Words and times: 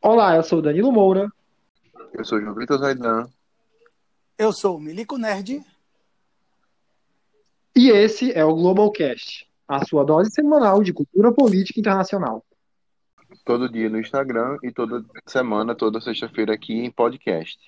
Olá, 0.00 0.36
eu 0.36 0.44
sou 0.44 0.60
o 0.60 0.62
Danilo 0.62 0.92
Moura. 0.92 1.28
Eu 2.12 2.24
sou 2.24 2.38
o 2.38 2.40
João 2.40 2.54
Vitor 2.54 2.78
Zaidan. 2.78 3.28
Eu 4.38 4.52
sou 4.52 4.76
o 4.76 4.80
Milico 4.80 5.18
Nerd. 5.18 5.60
E 7.74 7.90
esse 7.90 8.32
é 8.32 8.44
o 8.44 8.54
Globalcast, 8.54 9.48
a 9.66 9.84
sua 9.84 10.04
dose 10.04 10.30
semanal 10.30 10.84
de 10.84 10.92
cultura 10.92 11.32
política 11.32 11.80
internacional. 11.80 12.44
Todo 13.44 13.68
dia 13.68 13.90
no 13.90 13.98
Instagram 13.98 14.56
e 14.62 14.70
toda 14.70 15.04
semana, 15.26 15.74
toda 15.74 16.00
sexta-feira 16.00 16.54
aqui 16.54 16.74
em 16.74 16.92
podcast. 16.92 17.58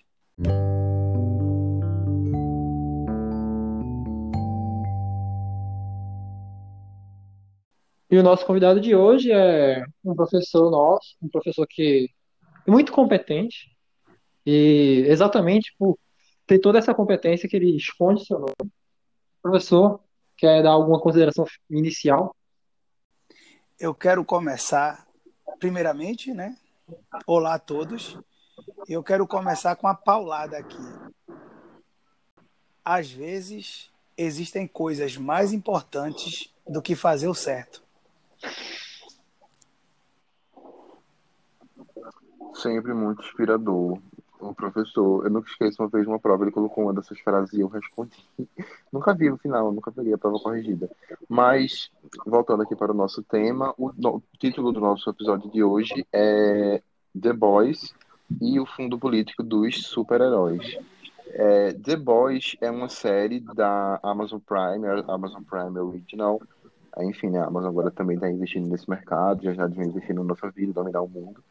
E 8.08 8.16
o 8.16 8.22
nosso 8.22 8.46
convidado 8.46 8.80
de 8.80 8.94
hoje 8.94 9.32
é 9.32 9.84
um 10.04 10.14
professor 10.14 10.70
nosso, 10.70 11.16
um 11.20 11.28
professor 11.28 11.66
que 11.66 12.08
muito 12.66 12.92
competente 12.92 13.76
e 14.44 15.04
exatamente 15.06 15.74
por 15.78 15.98
ter 16.46 16.58
toda 16.58 16.78
essa 16.78 16.94
competência 16.94 17.48
que 17.48 17.56
ele 17.56 17.76
esconde 17.76 18.24
seu 18.24 18.38
nome. 18.38 18.72
Professor, 19.42 20.00
quer 20.36 20.62
dar 20.62 20.70
alguma 20.70 21.00
consideração 21.00 21.46
inicial? 21.68 22.34
Eu 23.78 23.94
quero 23.94 24.24
começar, 24.24 25.06
primeiramente, 25.58 26.34
né? 26.34 26.56
Olá 27.26 27.54
a 27.54 27.58
todos. 27.58 28.18
Eu 28.88 29.02
quero 29.02 29.26
começar 29.26 29.76
com 29.76 29.86
a 29.86 29.94
paulada 29.94 30.58
aqui. 30.58 30.76
Às 32.84 33.10
vezes, 33.10 33.90
existem 34.16 34.66
coisas 34.66 35.16
mais 35.16 35.52
importantes 35.52 36.52
do 36.66 36.82
que 36.82 36.94
fazer 36.94 37.28
o 37.28 37.34
certo. 37.34 37.82
Sempre 42.54 42.92
muito 42.92 43.22
inspirador. 43.22 43.98
O 44.40 44.54
professor, 44.54 45.24
eu 45.24 45.30
nunca 45.30 45.50
esqueço 45.50 45.82
uma 45.82 45.88
vez 45.88 46.06
uma 46.06 46.18
prova, 46.18 46.44
ele 46.44 46.50
colocou 46.50 46.84
uma 46.84 46.94
dessas 46.94 47.20
frases 47.20 47.52
e 47.52 47.60
eu 47.60 47.68
respondi. 47.68 48.24
nunca 48.90 49.12
vi 49.12 49.30
o 49.30 49.36
final, 49.36 49.70
nunca 49.70 49.92
peguei 49.92 50.14
a 50.14 50.18
prova 50.18 50.38
corrigida. 50.38 50.90
Mas, 51.28 51.90
voltando 52.24 52.62
aqui 52.62 52.74
para 52.74 52.92
o 52.92 52.94
nosso 52.94 53.22
tema, 53.22 53.74
o, 53.76 53.88
o 53.88 54.22
título 54.38 54.72
do 54.72 54.80
nosso 54.80 55.10
episódio 55.10 55.50
de 55.50 55.62
hoje 55.62 56.06
é 56.10 56.82
The 57.20 57.34
Boys 57.34 57.94
e 58.40 58.58
o 58.58 58.64
fundo 58.64 58.98
político 58.98 59.42
dos 59.42 59.86
super-heróis. 59.86 60.78
É, 61.32 61.72
The 61.72 61.96
Boys 61.96 62.56
é 62.60 62.70
uma 62.70 62.88
série 62.88 63.40
da 63.40 64.00
Amazon 64.02 64.40
Prime, 64.40 64.86
Amazon 65.06 65.42
Prime 65.42 65.78
Original. 65.78 66.40
Enfim, 66.98 67.30
né, 67.30 67.40
a 67.40 67.46
Amazon 67.46 67.70
agora 67.70 67.90
também 67.90 68.16
está 68.16 68.28
investindo 68.30 68.68
nesse 68.68 68.88
mercado, 68.88 69.42
já 69.42 69.52
já 69.52 69.66
vai 69.66 69.86
investir 69.86 70.14
na 70.14 70.24
nossa 70.24 70.50
vida, 70.50 70.72
dominar 70.72 71.02
o 71.02 71.08
mundo. 71.08 71.42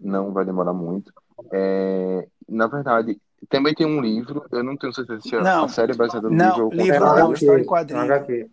Não 0.00 0.32
vai 0.32 0.44
demorar 0.44 0.72
muito. 0.72 1.12
É, 1.52 2.26
na 2.48 2.66
verdade, 2.66 3.20
também 3.48 3.74
tem 3.74 3.86
um 3.86 4.00
livro, 4.00 4.44
eu 4.52 4.62
não 4.64 4.76
tenho 4.76 4.92
certeza 4.92 5.20
se 5.20 5.36
Não. 5.36 5.64
a 5.64 5.68
série 5.68 5.92
é 5.92 5.94
baseada 5.96 6.28
no 6.28 6.34
Não, 6.36 6.46
livro 6.48 6.64
ou 6.66 6.70
livro 6.72 6.94
É 6.94 6.98
não, 6.98 7.06
contrário, 7.08 7.32
história 7.34 7.62
em 7.62 7.66
quadrinho. 7.66 8.00
HQ. 8.02 8.50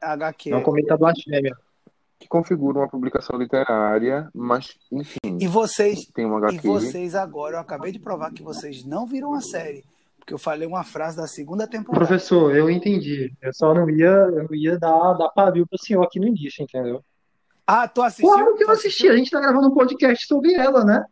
HQ. 0.00 0.50
Não 0.50 0.62
cometa 0.62 0.96
blasfêmia. 0.96 1.56
que 2.18 2.28
configura 2.28 2.78
uma 2.78 2.88
publicação 2.88 3.36
literária, 3.38 4.28
mas, 4.34 4.74
enfim, 4.90 5.18
E 5.40 5.46
vocês, 5.46 6.06
tem 6.14 6.24
um 6.24 6.34
e 6.38 6.44
HQ. 6.44 6.66
vocês 6.68 7.14
agora, 7.14 7.56
eu 7.56 7.60
acabei 7.60 7.92
de 7.92 7.98
provar 7.98 8.32
que 8.32 8.42
vocês 8.42 8.84
não 8.84 9.04
viram 9.06 9.34
a 9.34 9.40
série, 9.42 9.84
porque 10.18 10.32
eu 10.32 10.38
falei 10.38 10.66
uma 10.66 10.84
frase 10.84 11.16
da 11.16 11.26
segunda 11.26 11.66
temporada. 11.66 12.06
Professor, 12.06 12.54
eu 12.56 12.70
entendi. 12.70 13.32
Eu 13.42 13.52
só 13.52 13.74
não 13.74 13.90
ia, 13.90 14.06
eu 14.06 14.44
não 14.44 14.54
ia 14.54 14.78
dar, 14.78 15.12
dar 15.14 15.28
pavio 15.30 15.66
pro 15.66 15.78
senhor 15.78 16.02
aqui 16.02 16.18
no 16.18 16.26
início, 16.26 16.62
entendeu? 16.62 17.04
Ah, 17.66 17.88
tu 17.88 18.02
assistiu? 18.02 18.28
Claro 18.28 18.54
que 18.56 18.64
eu 18.64 18.70
assisti. 18.70 19.08
A 19.08 19.16
gente 19.16 19.30
tá 19.30 19.40
gravando 19.40 19.68
um 19.68 19.74
podcast 19.74 20.26
sobre 20.26 20.52
ela, 20.54 20.84
né? 20.84 21.04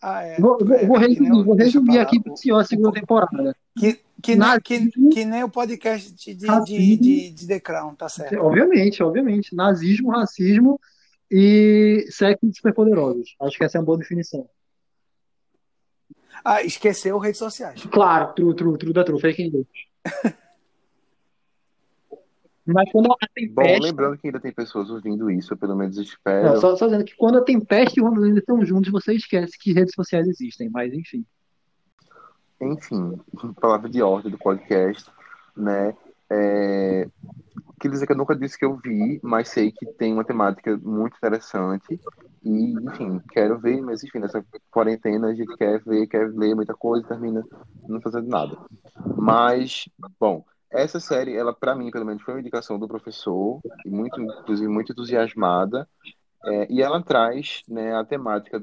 Ah, 0.00 0.22
é. 0.24 0.40
Vou, 0.40 0.58
vou, 0.58 0.74
É, 0.74 0.84
vou 0.86 0.98
nem 0.98 1.08
resumir, 1.10 1.28
eu- 1.38 1.44
vou 1.44 2.00
aqui 2.00 2.20
pro 2.20 2.32
o- 2.32 2.36
senhor 2.36 2.58
a 2.58 2.64
segunda 2.64 2.92
temporada. 2.92 3.56
Que, 3.78 4.00
que, 4.20 4.34
Na- 4.34 4.52
nem, 4.54 4.60
que, 4.60 4.90
que 5.10 5.24
nem 5.24 5.44
o 5.44 5.48
podcast 5.48 6.12
de, 6.12 6.34
de, 6.34 6.96
de, 6.96 7.30
de, 7.30 7.46
The 7.46 7.60
Crown, 7.60 7.94
tá 7.94 8.08
certo? 8.08 8.36
Obviamente, 8.38 9.00
obviamente. 9.02 9.54
Nazismo, 9.54 10.10
racismo 10.10 10.80
e 11.30 12.04
sexo 12.10 12.44
de 12.48 12.56
superpoderosos. 12.56 13.36
Acho 13.40 13.56
que 13.56 13.64
essa 13.64 13.78
é 13.78 13.80
uma 13.80 13.86
boa 13.86 13.98
definição. 13.98 14.48
Ah, 16.44 16.62
esqueceu 16.64 17.16
redes 17.18 17.38
sociais. 17.38 17.84
Claro, 17.86 18.32
true, 18.34 18.56
true, 18.56 18.76
true 18.76 18.92
da 18.92 19.04
true, 19.04 19.20
fake 19.20 19.48
news. 19.50 19.66
Mas 22.64 22.90
quando 22.92 23.06
a 23.06 23.08
Bom, 23.08 23.18
tempeste. 23.34 23.80
lembrando 23.80 24.18
que 24.18 24.28
ainda 24.28 24.38
tem 24.38 24.52
pessoas 24.52 24.88
ouvindo 24.88 25.30
isso, 25.30 25.52
eu 25.52 25.56
pelo 25.56 25.76
menos 25.76 25.96
espero. 25.98 26.48
Não, 26.48 26.60
só, 26.60 26.76
só 26.76 26.86
dizendo 26.86 27.04
que 27.04 27.16
quando 27.16 27.38
a 27.38 27.44
tempeste 27.44 27.98
e 27.98 28.02
o 28.02 28.06
Romulino 28.06 28.38
estão 28.38 28.64
juntos, 28.64 28.90
você 28.90 29.14
esquece 29.14 29.58
que 29.58 29.72
redes 29.72 29.94
sociais 29.94 30.28
existem, 30.28 30.70
mas 30.70 30.92
enfim. 30.92 31.24
Enfim, 32.60 33.20
palavra 33.60 33.90
de 33.90 34.00
ordem 34.00 34.30
do 34.30 34.38
podcast, 34.38 35.10
né? 35.56 35.96
É... 36.30 37.08
Queria 37.80 37.94
dizer 37.94 38.06
que 38.06 38.12
eu 38.12 38.16
nunca 38.16 38.36
disse 38.36 38.56
que 38.56 38.64
eu 38.64 38.76
vi, 38.76 39.18
mas 39.24 39.48
sei 39.48 39.72
que 39.72 39.84
tem 39.94 40.12
uma 40.12 40.24
temática 40.24 40.78
muito 40.78 41.16
interessante. 41.16 42.00
E, 42.44 42.72
enfim, 42.72 43.20
quero 43.32 43.58
ver, 43.58 43.80
mas 43.82 44.04
enfim, 44.04 44.20
nessa 44.20 44.44
quarentena 44.70 45.28
a 45.28 45.34
gente 45.34 45.56
quer 45.56 45.82
ver, 45.82 46.06
quer 46.06 46.30
ler 46.30 46.54
muita 46.54 46.74
coisa 46.74 47.04
e 47.04 47.08
termina 47.08 47.42
não 47.88 48.00
fazendo 48.00 48.28
nada. 48.28 48.56
Mas, 49.16 49.88
bom, 50.20 50.44
essa 50.72 50.98
série, 51.00 51.36
ela 51.36 51.54
para 51.54 51.74
mim, 51.74 51.90
pelo 51.90 52.04
menos, 52.04 52.22
foi 52.22 52.34
uma 52.34 52.40
indicação 52.40 52.78
do 52.78 52.88
professor, 52.88 53.60
muito, 53.84 54.20
inclusive, 54.20 54.68
muito 54.68 54.92
entusiasmada. 54.92 55.88
É, 56.44 56.66
e 56.72 56.82
ela 56.82 57.00
traz 57.02 57.62
né, 57.68 57.94
a 57.94 58.04
temática, 58.04 58.60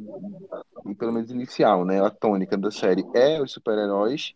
pelo 0.98 1.14
menos 1.14 1.31
inicial, 1.31 1.86
né, 1.86 2.03
a 2.06 2.09
tônica 2.09 2.58
da 2.58 2.69
série 2.69 3.06
é 3.16 3.42
os 3.42 3.53
super-heróis, 3.53 4.34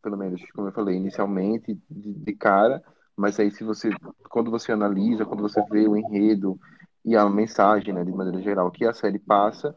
pelo 0.00 0.16
menos, 0.16 0.40
como 0.52 0.68
eu 0.68 0.72
falei, 0.72 0.96
inicialmente, 0.96 1.78
de, 1.90 2.14
de 2.14 2.32
cara, 2.34 2.82
mas 3.14 3.38
aí 3.38 3.50
se 3.50 3.62
você, 3.62 3.90
quando 4.30 4.50
você 4.50 4.72
analisa, 4.72 5.26
quando 5.26 5.42
você 5.42 5.62
vê 5.70 5.86
o 5.86 5.96
enredo 5.96 6.58
e 7.04 7.14
a 7.14 7.28
mensagem, 7.28 7.92
né, 7.92 8.02
de 8.02 8.10
maneira 8.10 8.40
geral, 8.40 8.70
que 8.70 8.86
a 8.86 8.94
série 8.94 9.18
passa, 9.18 9.76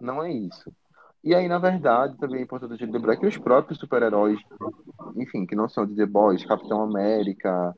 não 0.00 0.22
é 0.22 0.32
isso. 0.32 0.72
E 1.22 1.34
aí, 1.34 1.48
na 1.48 1.58
verdade, 1.58 2.16
também 2.16 2.40
é 2.40 2.42
importante 2.42 2.74
a 2.74 2.76
gente 2.76 2.92
lembrar 2.92 3.16
que 3.16 3.26
os 3.26 3.36
próprios 3.36 3.78
super-heróis, 3.78 4.38
enfim, 5.16 5.44
que 5.44 5.56
não 5.56 5.68
são 5.68 5.84
de 5.84 5.94
The 5.94 6.06
Boys, 6.06 6.44
Capitão 6.44 6.82
América, 6.82 7.74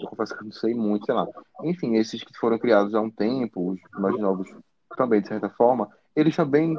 eu 0.00 0.08
confesso 0.08 0.36
que 0.36 0.44
não 0.44 0.52
sei 0.52 0.74
muito, 0.74 1.06
sei 1.06 1.14
lá. 1.14 1.26
Enfim, 1.62 1.96
esses 1.96 2.22
que 2.22 2.36
foram 2.38 2.58
criados 2.58 2.94
há 2.94 3.00
um 3.00 3.10
tempo, 3.10 3.72
os 3.72 3.80
mais 3.98 4.18
novos 4.18 4.48
também, 4.96 5.20
de 5.20 5.28
certa 5.28 5.48
forma, 5.48 5.88
eles 6.14 6.36
também 6.36 6.78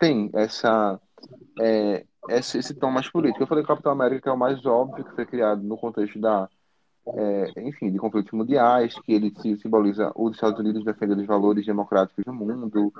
têm 0.00 0.30
essa, 0.32 1.00
é, 1.60 2.04
esse, 2.30 2.58
esse 2.58 2.74
tom 2.74 2.90
mais 2.90 3.08
político. 3.08 3.42
Eu 3.42 3.46
falei 3.46 3.64
Capitão 3.64 3.92
América, 3.92 4.22
que 4.22 4.28
é 4.28 4.32
o 4.32 4.38
mais 4.38 4.64
óbvio, 4.66 5.04
que 5.04 5.14
foi 5.14 5.26
criado 5.26 5.62
no 5.62 5.76
contexto 5.76 6.18
da, 6.18 6.48
é, 7.06 7.52
enfim, 7.62 7.90
de 7.90 7.98
conflitos 7.98 8.32
mundiais, 8.32 8.94
que 9.00 9.12
ele 9.12 9.32
simboliza 9.58 10.12
os 10.14 10.34
Estados 10.34 10.58
Unidos 10.58 10.84
defendendo 10.84 11.20
os 11.20 11.26
valores 11.26 11.66
democráticos 11.66 12.24
do 12.24 12.32
mundo, 12.32 12.92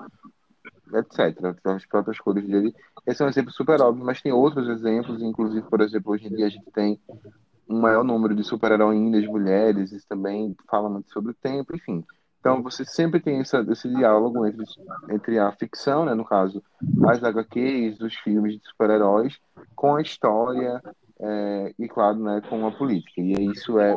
etc. 0.95 1.57
As 1.65 1.87
próprias 1.87 2.19
cores 2.19 2.47
dele. 2.47 2.75
Esse 3.07 3.23
é 3.23 3.27
um 3.27 3.29
exemplo 3.29 3.53
super 3.53 3.81
óbvio, 3.81 4.05
mas 4.05 4.21
tem 4.21 4.33
outros 4.33 4.69
exemplos, 4.69 5.23
inclusive, 5.23 5.67
por 5.69 5.81
exemplo, 5.81 6.13
hoje 6.13 6.27
em 6.27 6.35
dia 6.35 6.47
a 6.47 6.51
gente 6.51 6.71
tem 6.73 7.01
um 7.69 7.81
maior 7.81 8.05
número 8.05 8.35
de 8.35 8.45
super-heroínas 8.45 9.27
mulheres, 9.27 9.93
isso 9.93 10.07
também 10.09 10.55
fala 10.69 10.89
muito 10.89 11.11
sobre 11.11 11.33
o 11.33 11.35
tempo, 11.35 11.75
enfim. 11.75 12.05
Então 12.41 12.61
você 12.63 12.85
sempre 12.85 13.21
tem 13.21 13.39
essa, 13.39 13.65
esse 13.71 13.89
diálogo 13.89 14.45
entre, 14.45 14.65
entre 15.11 15.39
a 15.39 15.53
ficção, 15.53 16.05
né, 16.05 16.13
no 16.13 16.25
caso, 16.25 16.63
as 17.09 17.23
HQs, 17.23 18.01
os 18.01 18.15
filmes 18.17 18.59
de 18.59 18.69
super-heróis, 18.69 19.39
com 19.77 19.95
a 19.95 20.03
história 20.03 20.83
é, 21.21 21.75
e, 21.79 21.89
claro, 21.89 22.19
né, 22.19 22.43
com 22.49 22.67
a 22.67 22.73
política. 22.73 23.21
E 23.21 23.47
isso 23.47 23.79
é 23.79 23.97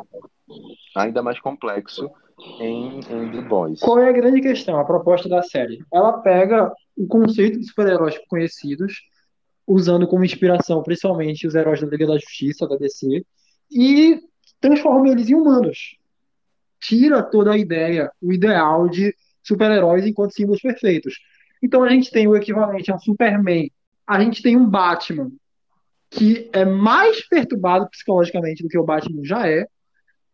ainda 0.95 1.23
mais 1.23 1.39
complexo 1.39 2.07
em, 2.59 2.99
em 2.99 3.31
The 3.31 3.41
Boys. 3.41 3.79
Qual 3.79 3.99
é 3.99 4.09
a 4.09 4.13
grande 4.13 4.41
questão, 4.41 4.79
a 4.79 4.85
proposta 4.85 5.27
da 5.27 5.41
série? 5.41 5.83
Ela 5.93 6.13
pega 6.19 6.71
o 6.95 7.07
conceito 7.07 7.59
de 7.59 7.65
super-heróis 7.65 8.17
conhecidos, 8.27 9.01
usando 9.67 10.07
como 10.07 10.23
inspiração 10.23 10.83
principalmente 10.83 11.47
os 11.47 11.55
heróis 11.55 11.81
da 11.81 11.87
Liga 11.87 12.07
da 12.07 12.17
Justiça, 12.17 12.67
da 12.67 12.77
DC, 12.77 13.25
e 13.71 14.19
transforma 14.59 15.09
eles 15.09 15.29
em 15.29 15.35
humanos. 15.35 15.97
Tira 16.79 17.23
toda 17.23 17.51
a 17.51 17.57
ideia, 17.57 18.11
o 18.21 18.31
ideal 18.31 18.87
de 18.87 19.15
super-heróis 19.43 20.05
enquanto 20.05 20.33
símbolos 20.33 20.61
perfeitos. 20.61 21.15
Então 21.61 21.83
a 21.83 21.89
gente 21.89 22.11
tem 22.11 22.27
o 22.27 22.35
equivalente 22.35 22.91
a 22.91 22.95
um 22.95 22.99
Superman, 22.99 23.71
a 24.05 24.21
gente 24.21 24.41
tem 24.41 24.55
um 24.55 24.69
Batman 24.69 25.31
que 26.09 26.49
é 26.53 26.63
mais 26.63 27.27
perturbado 27.27 27.89
psicologicamente 27.89 28.63
do 28.63 28.69
que 28.69 28.77
o 28.77 28.83
Batman 28.83 29.23
já 29.23 29.49
é. 29.49 29.67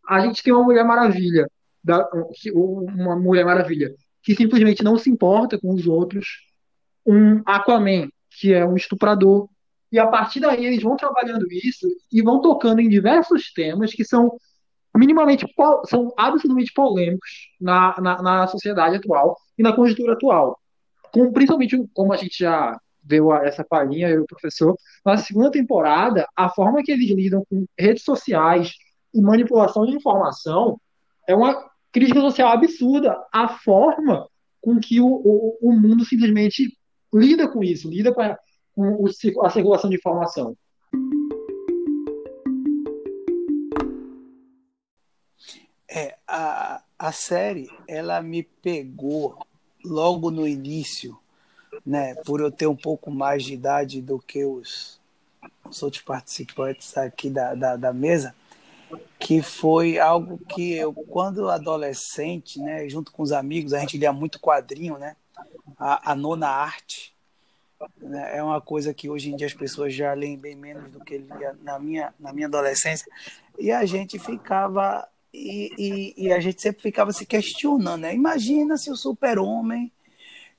A 0.07 0.19
gente 0.19 0.43
tem 0.43 0.53
uma 0.53 0.63
Mulher 0.63 0.83
Maravilha, 0.83 1.47
da- 1.83 2.09
uma 2.53 3.15
Mulher 3.15 3.45
Maravilha 3.45 3.93
que 4.23 4.35
simplesmente 4.35 4.83
não 4.83 4.97
se 4.97 5.09
importa 5.09 5.57
com 5.59 5.73
os 5.73 5.87
outros, 5.87 6.27
um 7.05 7.41
Aquaman 7.45 8.09
que 8.29 8.53
é 8.53 8.65
um 8.65 8.75
estuprador, 8.75 9.49
e 9.91 9.99
a 9.99 10.07
partir 10.07 10.39
daí 10.39 10.65
eles 10.65 10.81
vão 10.81 10.95
trabalhando 10.95 11.45
isso 11.51 11.87
e 12.11 12.21
vão 12.21 12.39
tocando 12.39 12.79
em 12.79 12.87
diversos 12.87 13.51
temas 13.51 13.91
que 13.91 14.05
são 14.05 14.37
minimamente 14.95 15.45
são 15.85 16.13
absolutamente 16.17 16.71
polêmicos 16.73 17.29
na, 17.59 17.95
na, 17.99 18.21
na 18.21 18.47
sociedade 18.47 18.97
atual 18.97 19.37
e 19.57 19.63
na 19.63 19.73
conjuntura 19.73 20.13
atual. 20.13 20.57
com, 21.13 21.31
principalmente 21.31 21.77
como 21.93 22.13
a 22.13 22.17
gente 22.17 22.39
já 22.39 22.77
viu 23.03 23.33
essa 23.33 23.63
palhinha, 23.63 24.09
eu 24.09 24.19
e 24.19 24.23
o 24.23 24.27
professor, 24.27 24.75
na 25.05 25.17
segunda 25.17 25.49
temporada, 25.49 26.27
a 26.35 26.49
forma 26.49 26.83
que 26.83 26.91
eles 26.91 27.09
lidam 27.09 27.43
com 27.49 27.65
redes 27.77 28.03
sociais 28.03 28.73
e 29.13 29.21
manipulação 29.21 29.85
de 29.85 29.95
informação 29.95 30.79
é 31.27 31.35
uma 31.35 31.70
crítica 31.91 32.21
social 32.21 32.49
absurda. 32.49 33.17
A 33.31 33.47
forma 33.47 34.27
com 34.61 34.79
que 34.79 35.01
o, 35.01 35.07
o, 35.07 35.57
o 35.61 35.71
mundo 35.73 36.05
simplesmente 36.05 36.77
lida 37.13 37.47
com 37.47 37.63
isso, 37.63 37.89
lida 37.89 38.13
com 38.13 38.21
a, 38.21 38.37
com 38.73 39.05
a 39.43 39.49
circulação 39.49 39.89
de 39.89 39.97
informação. 39.97 40.55
É, 45.89 46.15
a, 46.25 46.81
a 46.97 47.11
série, 47.11 47.69
ela 47.87 48.21
me 48.21 48.43
pegou 48.43 49.37
logo 49.83 50.31
no 50.31 50.47
início, 50.47 51.17
né, 51.85 52.15
por 52.23 52.39
eu 52.39 52.51
ter 52.51 52.67
um 52.67 52.75
pouco 52.75 53.11
mais 53.11 53.43
de 53.43 53.53
idade 53.53 54.01
do 54.01 54.19
que 54.19 54.45
os, 54.45 55.01
os 55.65 55.83
outros 55.83 56.01
participantes 56.01 56.95
aqui 56.97 57.29
da, 57.29 57.55
da, 57.55 57.75
da 57.75 57.91
mesa, 57.91 58.33
que 59.19 59.41
foi 59.41 59.99
algo 59.99 60.37
que 60.49 60.73
eu, 60.73 60.93
quando 60.93 61.49
adolescente, 61.49 62.59
né, 62.59 62.87
junto 62.89 63.11
com 63.11 63.23
os 63.23 63.31
amigos, 63.31 63.73
a 63.73 63.79
gente 63.79 63.97
lia 63.97 64.11
muito 64.11 64.39
quadrinho, 64.39 64.97
né, 64.97 65.15
a, 65.77 66.11
a 66.11 66.15
nona 66.15 66.47
arte, 66.47 67.13
né, 67.97 68.37
é 68.37 68.43
uma 68.43 68.61
coisa 68.61 68.93
que 68.93 69.09
hoje 69.09 69.31
em 69.31 69.35
dia 69.35 69.47
as 69.47 69.53
pessoas 69.53 69.93
já 69.93 70.13
leem 70.13 70.37
bem 70.37 70.55
menos 70.55 70.91
do 70.91 70.99
que 70.99 71.17
lia 71.17 71.55
na 71.61 71.79
minha, 71.79 72.13
na 72.19 72.33
minha 72.33 72.47
adolescência, 72.47 73.07
e 73.57 73.71
a 73.71 73.85
gente 73.85 74.17
ficava 74.19 75.07
e, 75.33 75.71
e, 75.77 76.25
e, 76.25 76.33
a 76.33 76.41
gente 76.41 76.61
sempre 76.61 76.81
ficava 76.81 77.13
se 77.13 77.25
questionando, 77.25 78.01
né? 78.01 78.13
Imagina 78.13 78.75
se 78.75 78.91
o 78.91 78.97
super-homem 78.97 79.89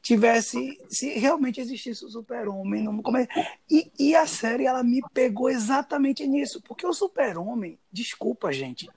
tivesse, 0.02 0.78
se 0.88 1.10
realmente 1.19 1.60
existisse 1.60 2.04
o 2.04 2.08
super-homem. 2.08 2.87
É... 2.87 3.46
E, 3.70 3.90
e 3.99 4.14
a 4.16 4.26
série, 4.26 4.66
ela 4.66 4.82
me 4.82 5.00
pegou 5.14 5.49
exatamente 5.49 6.26
nisso, 6.26 6.60
porque 6.62 6.87
o 6.87 6.93
super-homem, 6.93 7.78
desculpa, 7.90 8.52
gente, 8.52 8.90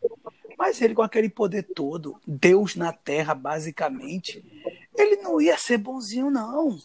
mas 0.58 0.82
ele 0.82 0.96
com 0.96 1.04
aquele 1.04 1.30
poder 1.30 1.64
todo, 1.64 2.20
Deus 2.26 2.76
na 2.76 2.92
Terra, 2.92 3.36
basicamente, 3.36 4.44
ele 4.98 5.18
não 5.18 5.40
ia 5.40 5.58
ser 5.58 5.78
bonzinho, 5.78 6.32
não. 6.32 6.78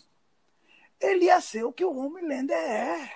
Ele 1.00 1.24
ia 1.24 1.40
ser 1.40 1.64
o 1.64 1.72
que 1.72 1.84
o 1.84 1.96
Homelander 1.96 2.56
é. 2.56 3.10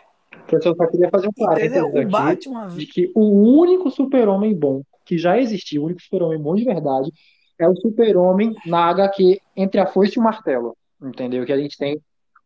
Professor, 0.46 0.74
só 0.74 0.86
queria 0.86 1.10
fazer 1.10 1.28
um 1.28 1.32
parênteses 1.32 1.84
aqui 1.84 2.04
Batman... 2.06 2.68
de 2.68 2.86
que 2.86 3.12
o 3.14 3.58
único 3.58 3.90
super-homem 3.90 4.54
bom 4.54 4.82
que 5.04 5.18
já 5.18 5.38
existiu, 5.38 5.82
o 5.82 5.84
único 5.86 6.00
super-homem 6.00 6.40
bom 6.40 6.54
de 6.54 6.64
verdade, 6.64 7.12
é 7.58 7.68
o 7.68 7.76
super-homem 7.76 8.54
na 8.66 8.88
HQ 8.88 9.38
Entre 9.54 9.78
a 9.78 9.86
Foice 9.86 10.16
e 10.16 10.20
o 10.20 10.22
Martelo. 10.22 10.74
Entendeu? 11.04 11.44
Que 11.44 11.52
a 11.52 11.58
gente 11.58 11.76
tem 11.76 12.00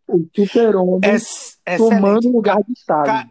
o 0.07 0.27
super-homem 0.35 1.01
é, 1.65 1.77
tomando 1.77 2.29
o 2.29 2.33
lugar 2.33 2.63
de 2.65 2.73
Stalin. 2.73 3.31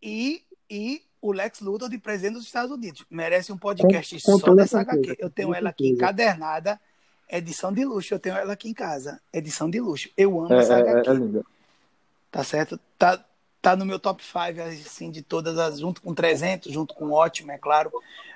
E, 0.00 0.42
e 0.70 1.02
o 1.20 1.32
Lex 1.32 1.60
Luthor 1.60 1.88
de 1.88 1.98
presidente 1.98 2.34
dos 2.34 2.44
Estados 2.44 2.70
Unidos. 2.70 3.04
Merece 3.10 3.52
um 3.52 3.56
podcast 3.56 4.22
com, 4.22 4.32
com 4.32 4.38
só 4.38 4.54
dessa 4.54 4.80
HQ. 4.80 5.16
Eu 5.18 5.30
tenho 5.30 5.54
ela 5.54 5.70
aqui 5.70 5.88
encadernada, 5.88 6.78
edição 7.28 7.72
de 7.72 7.84
luxo. 7.84 8.14
Eu 8.14 8.18
tenho 8.18 8.36
ela 8.36 8.52
aqui 8.52 8.68
em 8.68 8.74
casa, 8.74 9.20
edição 9.32 9.68
de 9.68 9.80
luxo. 9.80 10.10
Eu 10.16 10.38
amo 10.38 10.52
é, 10.52 10.58
essa 10.58 10.76
HQ. 10.76 11.08
É, 11.08 11.12
é 11.12 11.16
linda. 11.16 11.44
Tá 12.30 12.44
certo? 12.44 12.78
Tá, 12.98 13.24
tá 13.62 13.74
no 13.74 13.86
meu 13.86 13.98
top 13.98 14.22
5, 14.22 14.60
assim, 14.60 15.10
de 15.10 15.22
todas 15.22 15.58
as, 15.58 15.80
junto 15.80 16.02
com 16.02 16.14
300, 16.14 16.70
junto 16.70 16.94
com 16.94 17.10
ótimo, 17.10 17.50
é 17.50 17.58
claro. 17.58 17.90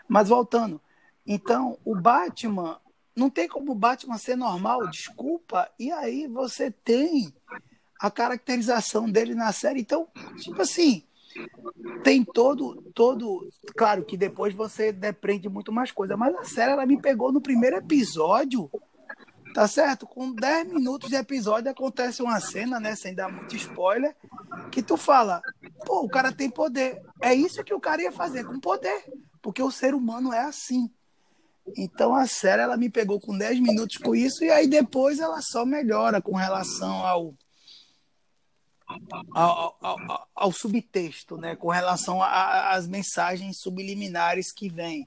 Mas 0.09 0.29
voltando, 0.31 0.81
então, 1.27 1.77
o 1.85 1.95
Batman, 1.95 2.79
não 3.19 3.29
tem 3.29 3.49
como 3.49 3.73
o 3.73 3.75
Batman 3.75 4.17
ser 4.17 4.37
normal, 4.37 4.87
desculpa, 4.89 5.69
e 5.79 5.91
aí 5.91 6.27
você 6.27 6.71
tem 6.71 7.33
a 8.01 8.11
caracterização 8.11 9.11
dele 9.11 9.35
na 9.35 9.53
série. 9.53 9.81
Então, 9.81 10.07
tipo 10.39 10.63
assim, 10.63 11.03
tem 12.03 12.25
todo, 12.25 12.83
todo. 12.95 13.49
Claro 13.77 14.05
que 14.05 14.17
depois 14.17 14.55
você 14.55 14.93
depreende 14.93 15.49
muito 15.49 15.73
mais 15.73 15.91
coisa, 15.91 16.17
mas 16.17 16.35
a 16.37 16.45
série 16.45 16.73
ela 16.73 16.87
me 16.87 17.01
pegou 17.01 17.33
no 17.33 17.41
primeiro 17.41 17.77
episódio 17.77 18.71
Tá 19.55 19.67
certo? 19.67 20.07
Com 20.07 20.33
10 20.33 20.69
minutos 20.69 21.09
de 21.09 21.17
episódio 21.17 21.71
acontece 21.71 22.23
uma 22.23 22.41
cena, 22.41 22.79
né? 22.79 22.95
Sem 22.95 23.15
dar 23.15 23.29
muito 23.29 23.57
spoiler, 23.57 24.15
que 24.71 24.83
tu 24.83 24.97
fala, 24.97 25.43
pô, 25.85 26.03
o 26.03 26.09
cara 26.09 26.33
tem 26.33 26.51
poder. 26.51 27.03
É 27.21 27.35
isso 27.35 27.65
que 27.65 27.75
o 27.75 27.81
cara 27.81 28.03
ia 28.03 28.13
fazer, 28.13 28.45
com 28.45 28.61
poder. 28.61 29.05
Porque 29.43 29.63
o 29.63 29.71
ser 29.71 29.95
humano 29.95 30.33
é 30.33 30.41
assim. 30.41 30.91
Então 31.77 32.15
a 32.15 32.27
série 32.27 32.63
ela 32.63 32.77
me 32.77 32.89
pegou 32.89 33.21
com 33.21 33.37
10 33.37 33.61
minutos 33.61 33.97
com 33.97 34.15
isso, 34.15 34.45
e 34.45 34.51
aí 34.51 34.67
depois 34.67 35.19
ela 35.19 35.41
só 35.43 35.65
melhora 35.65 36.21
com 36.21 36.35
relação 36.35 37.07
ao. 37.07 37.35
Ao, 39.35 39.77
ao, 39.83 40.29
ao, 40.35 40.51
subtexto, 40.51 41.37
né, 41.37 41.55
com 41.55 41.69
relação 41.69 42.23
às 42.23 42.89
mensagens 42.89 43.61
subliminares 43.61 44.51
que 44.51 44.71
vêm, 44.71 45.07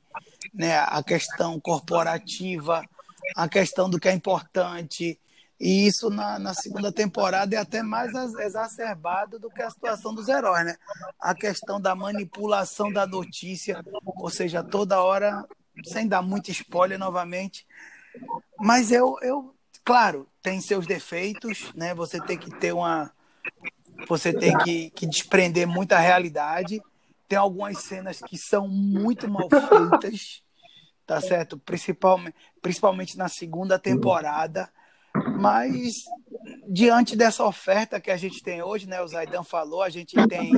né, 0.54 0.78
a 0.78 1.02
questão 1.02 1.60
corporativa, 1.60 2.88
a 3.36 3.50
questão 3.50 3.90
do 3.90 4.00
que 4.00 4.08
é 4.08 4.14
importante. 4.14 5.20
E 5.60 5.88
isso 5.88 6.10
na, 6.10 6.40
na 6.40 6.54
segunda 6.54 6.92
temporada 6.92 7.56
é 7.56 7.60
até 7.60 7.84
mais 7.84 8.14
exacerbado 8.40 9.38
do 9.38 9.50
que 9.50 9.62
a 9.62 9.70
situação 9.70 10.14
dos 10.14 10.28
heróis, 10.28 10.66
né? 10.66 10.76
A 11.20 11.36
questão 11.36 11.80
da 11.80 11.96
manipulação 11.96 12.92
da 12.92 13.06
notícia, 13.06 13.84
ou 14.04 14.30
seja, 14.30 14.64
toda 14.64 15.04
hora, 15.04 15.44
sem 15.84 16.08
dar 16.08 16.22
muito 16.22 16.52
spoiler 16.52 17.00
novamente. 17.00 17.66
Mas 18.60 18.92
eu, 18.92 19.18
eu 19.22 19.56
claro, 19.84 20.28
tem 20.42 20.60
seus 20.62 20.86
defeitos, 20.86 21.72
né? 21.74 21.94
Você 21.94 22.20
tem 22.22 22.38
que 22.38 22.50
ter 22.60 22.74
uma. 22.74 23.12
Você 24.08 24.34
tem 24.34 24.58
que, 24.60 24.90
que 24.92 25.06
desprender 25.06 25.68
muita 25.68 26.00
realidade. 26.00 26.82
Tem 27.28 27.38
algumas 27.38 27.80
cenas 27.80 28.20
que 28.20 28.38
são 28.38 28.68
muito 28.68 29.30
mal 29.30 29.48
feitas 29.50 30.44
tá 31.12 31.20
certo? 31.20 31.58
Principalmente, 31.58 32.36
principalmente 32.62 33.18
na 33.18 33.28
segunda 33.28 33.78
temporada. 33.78 34.72
Mas 35.38 36.06
diante 36.70 37.18
dessa 37.18 37.44
oferta 37.44 38.00
que 38.00 38.10
a 38.10 38.16
gente 38.16 38.42
tem 38.42 38.62
hoje, 38.64 38.88
né? 38.88 39.02
O 39.02 39.08
Zaidan 39.10 39.44
falou, 39.44 39.82
a 39.84 39.90
gente 39.90 40.16
tem 40.28 40.54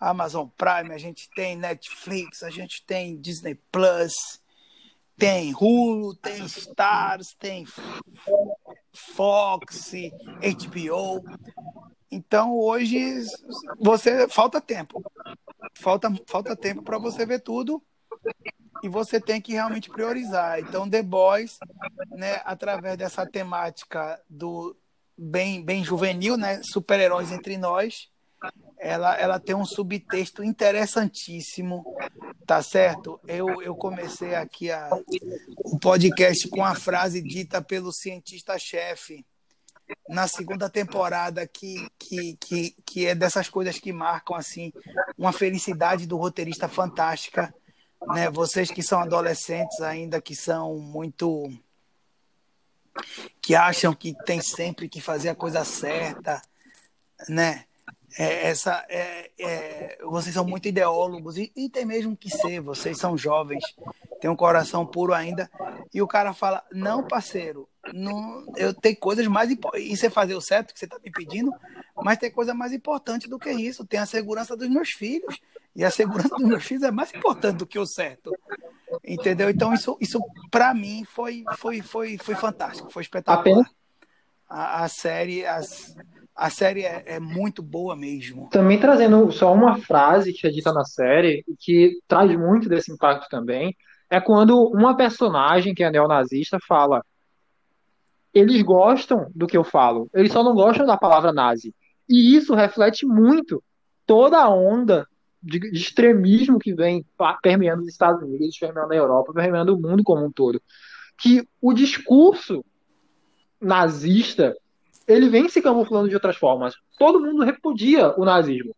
Amazon 0.00 0.48
Prime, 0.56 0.92
a 0.92 0.98
gente 0.98 1.30
tem 1.30 1.54
Netflix, 1.54 2.42
a 2.42 2.50
gente 2.50 2.84
tem 2.84 3.16
Disney 3.20 3.54
Plus, 3.70 4.40
tem 5.16 5.52
Hulu, 5.52 6.14
tem 6.16 6.44
Stars, 6.44 7.34
tem 7.34 7.66
Fox, 8.92 9.92
HBO. 10.40 11.24
Então 12.10 12.56
hoje 12.58 13.24
você 13.80 14.28
falta 14.28 14.60
tempo. 14.60 15.02
Falta, 15.74 16.12
falta 16.26 16.56
tempo 16.56 16.82
para 16.82 16.98
você 16.98 17.24
ver 17.26 17.40
tudo 17.40 17.82
e 18.84 18.88
você 18.88 19.18
tem 19.18 19.40
que 19.40 19.52
realmente 19.52 19.88
priorizar. 19.88 20.60
Então, 20.60 20.88
The 20.88 21.02
Boys, 21.02 21.58
né, 22.10 22.42
através 22.44 22.98
dessa 22.98 23.26
temática 23.26 24.20
do 24.28 24.76
bem, 25.16 25.64
bem 25.64 25.82
juvenil, 25.82 26.36
né, 26.36 26.60
super-heróis 26.62 27.32
entre 27.32 27.56
nós, 27.56 28.10
ela, 28.78 29.16
ela 29.16 29.40
tem 29.40 29.54
um 29.54 29.64
subtexto 29.64 30.44
interessantíssimo, 30.44 31.82
tá 32.46 32.62
certo? 32.62 33.20
Eu, 33.26 33.62
eu 33.62 33.74
comecei 33.74 34.34
aqui 34.34 34.70
a, 34.70 34.90
o 35.64 35.78
podcast 35.78 36.48
com 36.48 36.64
a 36.64 36.74
frase 36.74 37.22
dita 37.22 37.62
pelo 37.62 37.92
cientista-chefe 37.92 39.24
na 40.08 40.26
segunda 40.26 40.70
temporada 40.70 41.46
que, 41.46 41.86
que, 41.98 42.36
que, 42.40 42.76
que 42.86 43.06
é 43.06 43.14
dessas 43.14 43.48
coisas 43.48 43.78
que 43.78 43.92
marcam 43.92 44.34
assim 44.34 44.72
uma 45.16 45.32
felicidade 45.32 46.06
do 46.06 46.16
roteirista 46.16 46.68
fantástica 46.68 47.54
né? 48.08 48.30
Vocês 48.30 48.70
que 48.70 48.82
são 48.82 49.00
adolescentes 49.00 49.80
ainda, 49.80 50.20
que 50.20 50.34
são 50.34 50.76
muito 50.78 51.50
que 53.40 53.54
acham 53.54 53.92
que 53.92 54.14
tem 54.24 54.40
sempre 54.40 54.88
que 54.88 55.00
fazer 55.00 55.30
a 55.30 55.34
coisa 55.34 55.64
certa, 55.64 56.40
né? 57.28 57.64
É, 58.16 58.48
essa, 58.48 58.84
é, 58.88 59.30
é, 59.38 59.98
vocês 60.02 60.32
são 60.34 60.44
muito 60.44 60.68
ideólogos 60.68 61.36
e, 61.36 61.52
e, 61.56 61.68
tem 61.68 61.84
mesmo 61.84 62.16
que 62.16 62.30
ser. 62.30 62.60
Vocês 62.60 62.96
são 62.96 63.18
jovens, 63.18 63.64
têm 64.20 64.30
um 64.30 64.36
coração 64.36 64.86
puro 64.86 65.12
ainda. 65.12 65.50
E 65.92 66.00
o 66.00 66.06
cara 66.06 66.32
fala: 66.32 66.64
Não, 66.72 67.02
parceiro, 67.06 67.68
não, 67.92 68.46
eu 68.56 68.72
tenho 68.72 68.96
coisas 68.96 69.26
mais 69.26 69.50
importantes. 69.50 69.90
Isso 69.90 70.06
é 70.06 70.10
fazer 70.10 70.34
o 70.34 70.40
certo 70.40 70.72
que 70.72 70.78
você 70.78 70.84
está 70.84 70.98
me 70.98 71.10
pedindo, 71.10 71.52
mas 71.96 72.18
tem 72.18 72.30
coisa 72.30 72.54
mais 72.54 72.72
importante 72.72 73.28
do 73.28 73.38
que 73.38 73.50
isso. 73.50 73.84
Tem 73.84 73.98
a 73.98 74.06
segurança 74.06 74.56
dos 74.56 74.68
meus 74.68 74.90
filhos. 74.90 75.40
E 75.76 75.84
a 75.84 75.90
segurança 75.90 76.28
dos 76.28 76.46
meus 76.46 76.62
filhos 76.62 76.84
é 76.84 76.90
mais 76.92 77.12
importante 77.12 77.56
do 77.56 77.66
que 77.66 77.80
o 77.80 77.86
certo. 77.86 78.30
Entendeu? 79.04 79.50
Então, 79.50 79.74
isso, 79.74 79.96
isso 80.00 80.20
para 80.50 80.72
mim, 80.72 81.04
foi, 81.04 81.42
foi, 81.56 81.82
foi, 81.82 82.16
foi 82.16 82.34
fantástico, 82.36 82.90
foi 82.90 83.02
espetacular. 83.02 83.68
A, 84.48 84.84
a 84.84 84.88
série, 84.88 85.44
as, 85.44 85.96
a 86.34 86.50
série 86.50 86.82
é, 86.82 87.02
é, 87.06 87.20
muito 87.20 87.62
boa 87.62 87.94
mesmo. 87.94 88.48
Também 88.50 88.78
trazendo 88.78 89.30
só 89.30 89.52
uma 89.52 89.78
frase 89.78 90.32
que 90.32 90.46
é 90.46 90.50
dita 90.50 90.72
na 90.72 90.84
série, 90.84 91.44
que 91.60 91.98
traz 92.08 92.36
muito 92.36 92.68
desse 92.68 92.92
impacto 92.92 93.28
também, 93.28 93.76
é 94.10 94.20
quando 94.20 94.68
uma 94.68 94.96
personagem 94.96 95.74
que 95.74 95.84
é 95.84 95.90
neonazista 95.90 96.58
fala 96.66 97.02
eles 98.34 98.60
gostam 98.62 99.30
do 99.32 99.46
que 99.46 99.56
eu 99.56 99.62
falo, 99.62 100.10
eles 100.12 100.32
só 100.32 100.42
não 100.42 100.54
gostam 100.54 100.84
da 100.84 100.96
palavra 100.96 101.32
nazi. 101.32 101.72
E 102.08 102.34
isso 102.34 102.52
reflete 102.52 103.06
muito 103.06 103.62
toda 104.04 104.38
a 104.38 104.48
onda 104.48 105.06
de, 105.40 105.60
de 105.60 105.78
extremismo 105.78 106.58
que 106.58 106.74
vem 106.74 107.06
permeando 107.40 107.82
os 107.82 107.88
Estados 107.88 108.20
Unidos, 108.22 108.58
permeando 108.58 108.92
a 108.92 108.96
Europa, 108.96 109.32
permeando 109.32 109.74
o 109.74 109.80
mundo 109.80 110.02
como 110.02 110.26
um 110.26 110.32
todo. 110.32 110.60
Que 111.16 111.46
o 111.62 111.72
discurso 111.72 112.64
nazista 113.60 114.56
ele 115.06 115.28
vem 115.28 115.48
se 115.48 115.60
camuflando 115.60 116.08
de 116.08 116.14
outras 116.14 116.36
formas. 116.36 116.74
Todo 116.98 117.20
mundo 117.20 117.42
repudia 117.42 118.14
o 118.18 118.24
nazismo. 118.24 118.74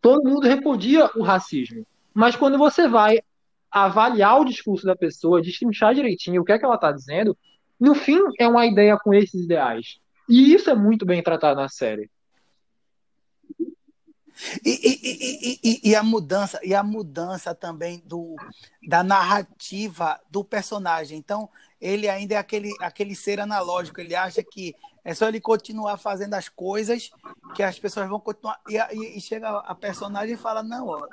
Todo 0.00 0.28
mundo 0.28 0.46
repudia 0.46 1.10
o 1.14 1.22
racismo. 1.22 1.86
Mas 2.14 2.36
quando 2.36 2.58
você 2.58 2.88
vai 2.88 3.20
avaliar 3.70 4.40
o 4.40 4.44
discurso 4.44 4.84
da 4.84 4.96
pessoa, 4.96 5.42
destrinchar 5.42 5.94
direitinho 5.94 6.42
o 6.42 6.44
que 6.44 6.52
é 6.52 6.58
que 6.58 6.64
ela 6.64 6.74
está 6.74 6.90
dizendo, 6.90 7.36
no 7.78 7.94
fim 7.94 8.20
é 8.38 8.48
uma 8.48 8.66
ideia 8.66 8.98
com 8.98 9.14
esses 9.14 9.44
ideais. 9.44 9.98
E 10.28 10.54
isso 10.54 10.70
é 10.70 10.74
muito 10.74 11.04
bem 11.06 11.22
tratado 11.22 11.60
na 11.60 11.68
série. 11.68 12.10
E, 14.64 14.70
e, 14.70 15.60
e, 15.62 15.90
e, 15.90 15.94
a 15.94 16.02
mudança 16.02 16.58
e 16.62 16.74
a 16.74 16.82
mudança 16.82 17.54
também 17.54 18.02
do, 18.06 18.36
da 18.88 19.02
narrativa 19.02 20.18
do 20.30 20.42
personagem. 20.42 21.18
Então, 21.18 21.48
ele 21.80 22.08
ainda 22.08 22.34
é 22.34 22.38
aquele, 22.38 22.74
aquele 22.80 23.14
ser 23.14 23.40
analógico. 23.40 24.00
Ele 24.00 24.14
acha 24.14 24.42
que 24.42 24.74
é 25.04 25.14
só 25.14 25.28
ele 25.28 25.40
continuar 25.40 25.96
fazendo 25.96 26.34
as 26.34 26.48
coisas 26.48 27.10
que 27.54 27.62
as 27.62 27.78
pessoas 27.78 28.08
vão 28.08 28.20
continuar. 28.20 28.60
E, 28.68 28.76
e, 28.76 29.18
e 29.18 29.20
chega 29.20 29.48
a 29.48 29.74
personagem 29.74 30.34
e 30.34 30.38
fala: 30.38 30.62
Não, 30.62 30.88
ó, 30.88 31.06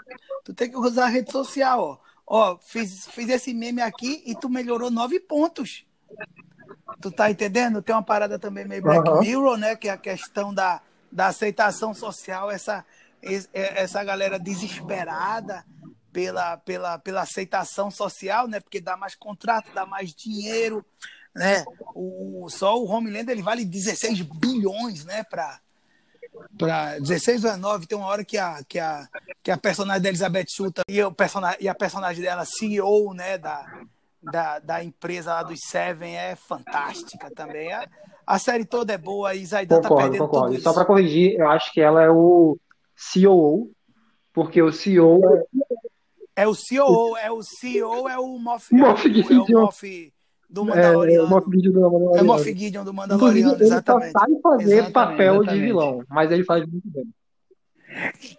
tu 0.44 0.54
tem 0.54 0.70
que 0.70 0.78
usar 0.78 1.06
a 1.06 1.10
rede 1.10 1.32
social. 1.32 2.02
Ó, 2.26 2.52
ó 2.54 2.58
fiz, 2.58 3.08
fiz 3.08 3.30
esse 3.30 3.54
meme 3.54 3.82
aqui 3.82 4.24
e 4.26 4.36
tu 4.36 4.50
melhorou 4.50 4.92
nove 4.92 5.20
pontos. 5.20 5.86
Tu 7.00 7.12
tá 7.12 7.32
entendendo? 7.32 7.82
Tem 7.82 7.96
uma 7.96 8.04
parada 8.04 8.38
também 8.38 8.66
meio 8.66 8.82
Black 8.82 9.10
uhum. 9.10 9.20
Mirror, 9.20 9.58
né? 9.58 9.76
Que 9.76 9.88
é 9.88 9.92
a 9.92 9.98
questão 9.98 10.54
da, 10.54 10.82
da 11.12 11.28
aceitação 11.28 11.94
social, 11.94 12.52
essa 12.52 12.84
é, 13.22 13.82
essa 13.82 14.04
galera 14.04 14.38
desesperada 14.38 15.66
pela, 16.18 16.58
pela, 16.58 16.98
pela 16.98 17.22
aceitação 17.22 17.92
social, 17.92 18.48
né? 18.48 18.60
Porque 18.60 18.82
dá 18.82 18.98
mais 18.98 19.14
contrato, 19.14 19.72
dá 19.72 19.86
mais 19.86 20.16
dinheiro, 20.16 20.84
né? 21.36 21.64
O, 21.94 22.48
só 22.50 22.76
o 22.76 22.88
Homelander 22.88 23.34
ele 23.34 23.44
vale 23.44 23.64
16 23.64 24.24
bilhões, 24.24 25.06
né? 25.06 25.24
Para 25.24 25.60
para 26.58 26.98
16 27.00 27.44
ou 27.46 27.58
9, 27.58 27.86
tem 27.86 27.98
uma 27.98 28.08
hora 28.08 28.26
que 28.26 28.38
a, 28.38 28.64
que 28.68 28.80
a, 28.80 29.08
que 29.44 29.52
a 29.52 29.58
personagem 29.58 30.02
da 30.02 30.10
Elizabeth 30.10 30.46
Chuta 30.50 30.82
e, 30.88 31.02
o 31.04 31.12
personagem, 31.12 31.58
e 31.62 31.70
a 31.70 31.76
personagem 31.76 32.22
dela, 32.24 32.46
CEO, 32.46 33.14
né, 33.14 33.38
da, 33.40 33.66
da, 34.22 34.60
da 34.60 34.84
empresa 34.84 35.34
lá 35.34 35.44
dos 35.44 35.60
Seven, 35.68 36.16
é 36.16 36.36
fantástica 36.36 37.32
também. 37.32 37.72
A, 37.74 37.88
a 38.26 38.40
série 38.40 38.66
toda 38.66 38.94
é 38.94 38.98
boa 38.98 39.34
e 39.34 39.46
Zaidan 39.46 39.82
tá 39.82 39.90
perdendo 39.90 40.26
concordo. 40.26 40.56
tudo 40.56 40.64
Só 40.64 40.74
para 40.74 40.86
corrigir, 40.86 41.40
eu 41.40 41.50
acho 41.50 41.72
que 41.72 41.82
ela 41.82 42.04
é 42.04 42.10
o 42.10 42.58
COO, 43.14 43.72
porque 44.32 44.62
o 44.62 44.72
CEO 44.72 45.20
é 46.38 46.48
o 46.48 46.54
CEO, 46.54 47.18
é 47.18 47.32
o 47.32 47.42
CEO, 47.42 48.08
é 48.08 48.18
o 48.20 48.38
Moff, 48.38 48.72
Moff 48.74 49.08
é, 49.08 49.12
o, 49.12 49.34
é 49.34 49.56
o 49.56 49.62
Moff 49.62 50.14
do 50.48 50.64
Mandaloriano. 50.64 51.24
É, 51.24 51.26
o 51.26 51.30
Moff 51.30 51.52
Gideon 51.52 51.72
do 51.74 51.82
Mandaloriano. 51.82 52.18
É 52.18 52.22
o 52.22 52.26
Moff 52.26 52.44
Gideon 52.44 52.84
do 52.84 52.94
Mandaloriano, 52.94 53.40
Inclusive, 53.40 53.64
exatamente. 53.66 54.06
Ele 54.06 54.12
só 54.12 54.20
sabe 54.20 54.42
fazer 54.42 54.64
exatamente, 54.64 54.94
papel 54.94 55.34
exatamente. 55.34 55.60
de 55.60 55.66
vilão, 55.66 56.04
mas 56.08 56.32
ele 56.32 56.44
faz 56.44 56.66
muito 56.68 56.90
bem. 56.90 57.06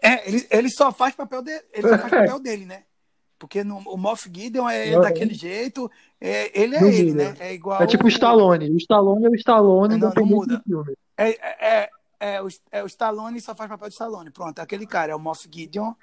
É, 0.00 0.28
ele, 0.28 0.46
ele 0.48 0.70
só 0.70 0.92
faz 0.92 1.14
papel 1.16 1.42
dele, 1.42 1.64
ele 1.72 1.88
só 1.88 1.98
faz 1.98 2.10
papel 2.10 2.38
dele, 2.38 2.64
né? 2.66 2.84
Porque 3.36 3.64
no, 3.64 3.78
o 3.78 3.96
Moff 3.96 4.30
Gideon 4.32 4.68
é, 4.68 4.92
é 4.92 5.00
daquele 5.00 5.34
jeito, 5.34 5.90
é, 6.20 6.60
ele 6.60 6.76
é 6.76 6.94
ele, 6.94 7.14
né? 7.14 7.34
É 7.40 7.52
igual. 7.52 7.82
É 7.82 7.86
tipo 7.86 8.04
o 8.04 8.08
Stallone. 8.08 8.70
O 8.70 8.76
Stallone 8.76 9.26
é 9.26 9.28
o 9.28 9.34
Stallone 9.34 9.96
não, 9.96 10.12
não 10.14 10.24
muda. 10.24 10.62
É, 11.16 11.30
é, 11.30 11.90
é, 12.20 12.42
o, 12.42 12.48
é 12.70 12.82
o 12.82 12.86
Stallone 12.86 13.40
só 13.40 13.56
faz 13.56 13.68
papel 13.68 13.88
de 13.88 13.94
Stallone. 13.94 14.30
Pronto, 14.30 14.60
é 14.60 14.62
aquele 14.62 14.86
cara, 14.86 15.12
é 15.12 15.16
o 15.16 15.20
Moff 15.20 15.48
Gideon. 15.52 15.94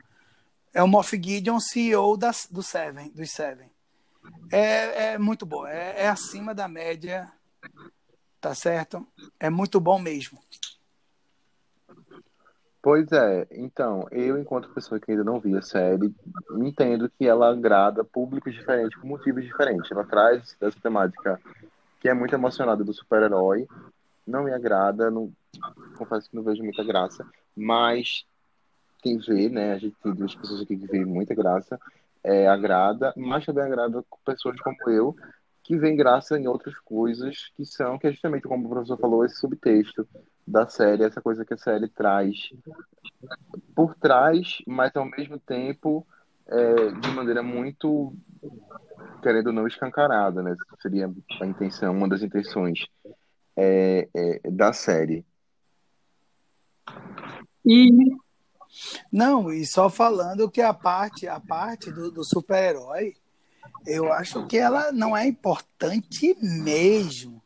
É 0.76 0.84
o 0.84 0.88
Moff 0.90 1.16
Gideon, 1.16 1.58
CEO 1.58 2.18
das, 2.18 2.50
do 2.52 2.62
Seven, 2.62 3.10
dos 3.12 3.32
Seven. 3.32 3.72
É, 4.52 5.14
é 5.14 5.18
muito 5.18 5.46
bom, 5.46 5.66
é, 5.66 6.02
é 6.02 6.10
acima 6.10 6.54
da 6.54 6.68
média, 6.68 7.32
tá 8.42 8.54
certo? 8.54 9.08
É 9.40 9.50
muito 9.50 9.80
bom 9.80 9.98
mesmo. 9.98 10.38
Pois 12.82 13.10
é, 13.14 13.48
então, 13.52 14.06
eu, 14.12 14.38
enquanto 14.38 14.74
pessoa 14.74 15.00
que 15.00 15.12
ainda 15.12 15.24
não 15.24 15.40
vi 15.40 15.56
a 15.56 15.62
série, 15.62 16.14
entendo 16.58 17.10
que 17.10 17.26
ela 17.26 17.50
agrada 17.50 18.04
públicos 18.04 18.54
diferentes, 18.54 19.00
por 19.00 19.08
motivos 19.08 19.46
diferentes. 19.46 19.90
Ela 19.90 20.04
traz 20.04 20.58
essa 20.60 20.80
temática 20.82 21.40
que 22.02 22.10
é 22.10 22.14
muito 22.14 22.36
emocionada 22.36 22.84
do 22.84 22.94
super-herói, 22.94 23.66
não 24.28 24.44
me 24.44 24.52
agrada, 24.52 25.10
não, 25.10 25.32
confesso 25.98 26.30
que 26.30 26.36
não 26.36 26.44
vejo 26.44 26.62
muita 26.62 26.84
graça, 26.84 27.26
mas 27.56 28.26
quem 29.06 29.20
vê, 29.20 29.50
né, 29.50 29.74
a 29.74 29.78
gente 29.78 29.96
tem 30.02 30.12
duas 30.16 30.34
pessoas 30.34 30.62
aqui 30.62 30.76
que 30.76 30.88
veem 30.88 31.06
muita 31.06 31.36
graça, 31.36 31.80
é, 32.24 32.48
agrada, 32.48 33.14
mas 33.16 33.46
também 33.46 33.64
agrada 33.64 34.04
pessoas 34.26 34.60
como 34.60 34.76
eu, 34.90 35.16
que 35.62 35.78
veem 35.78 35.96
graça 35.96 36.40
em 36.40 36.48
outras 36.48 36.76
coisas, 36.80 37.52
que 37.56 37.64
são, 37.64 38.00
que 38.00 38.08
é 38.08 38.12
justamente 38.12 38.48
como 38.48 38.66
o 38.66 38.70
professor 38.70 38.98
falou, 38.98 39.24
esse 39.24 39.36
subtexto 39.36 40.08
da 40.48 40.68
série, 40.68 41.04
essa 41.04 41.22
coisa 41.22 41.46
que 41.46 41.54
a 41.54 41.58
série 41.58 41.88
traz 41.88 42.52
por 43.76 43.94
trás, 43.94 44.58
mas 44.66 44.96
ao 44.96 45.06
mesmo 45.06 45.38
tempo 45.38 46.06
é, 46.48 46.92
de 47.00 47.12
maneira 47.12 47.44
muito, 47.44 48.12
querendo 49.22 49.48
ou 49.48 49.54
não, 49.54 49.68
escancarada, 49.68 50.42
né? 50.42 50.56
Seria 50.82 51.12
a 51.40 51.46
intenção, 51.46 51.96
uma 51.96 52.10
das 52.10 52.24
intenções 52.24 52.88
é, 53.56 54.10
é, 54.16 54.50
da 54.50 54.74
série. 54.74 55.24
E 57.64 57.90
não, 59.12 59.52
e 59.52 59.66
só 59.66 59.90
falando 59.90 60.50
que 60.50 60.62
a 60.62 60.74
parte, 60.74 61.28
a 61.28 61.40
parte 61.40 61.92
do, 61.92 62.12
do 62.12 62.24
super-herói, 62.24 63.14
eu 63.86 64.12
acho 64.12 64.46
que 64.48 64.58
ela 64.58 64.92
não 64.92 65.16
é 65.16 65.28
importante 65.28 66.36
mesmo. 66.42 67.42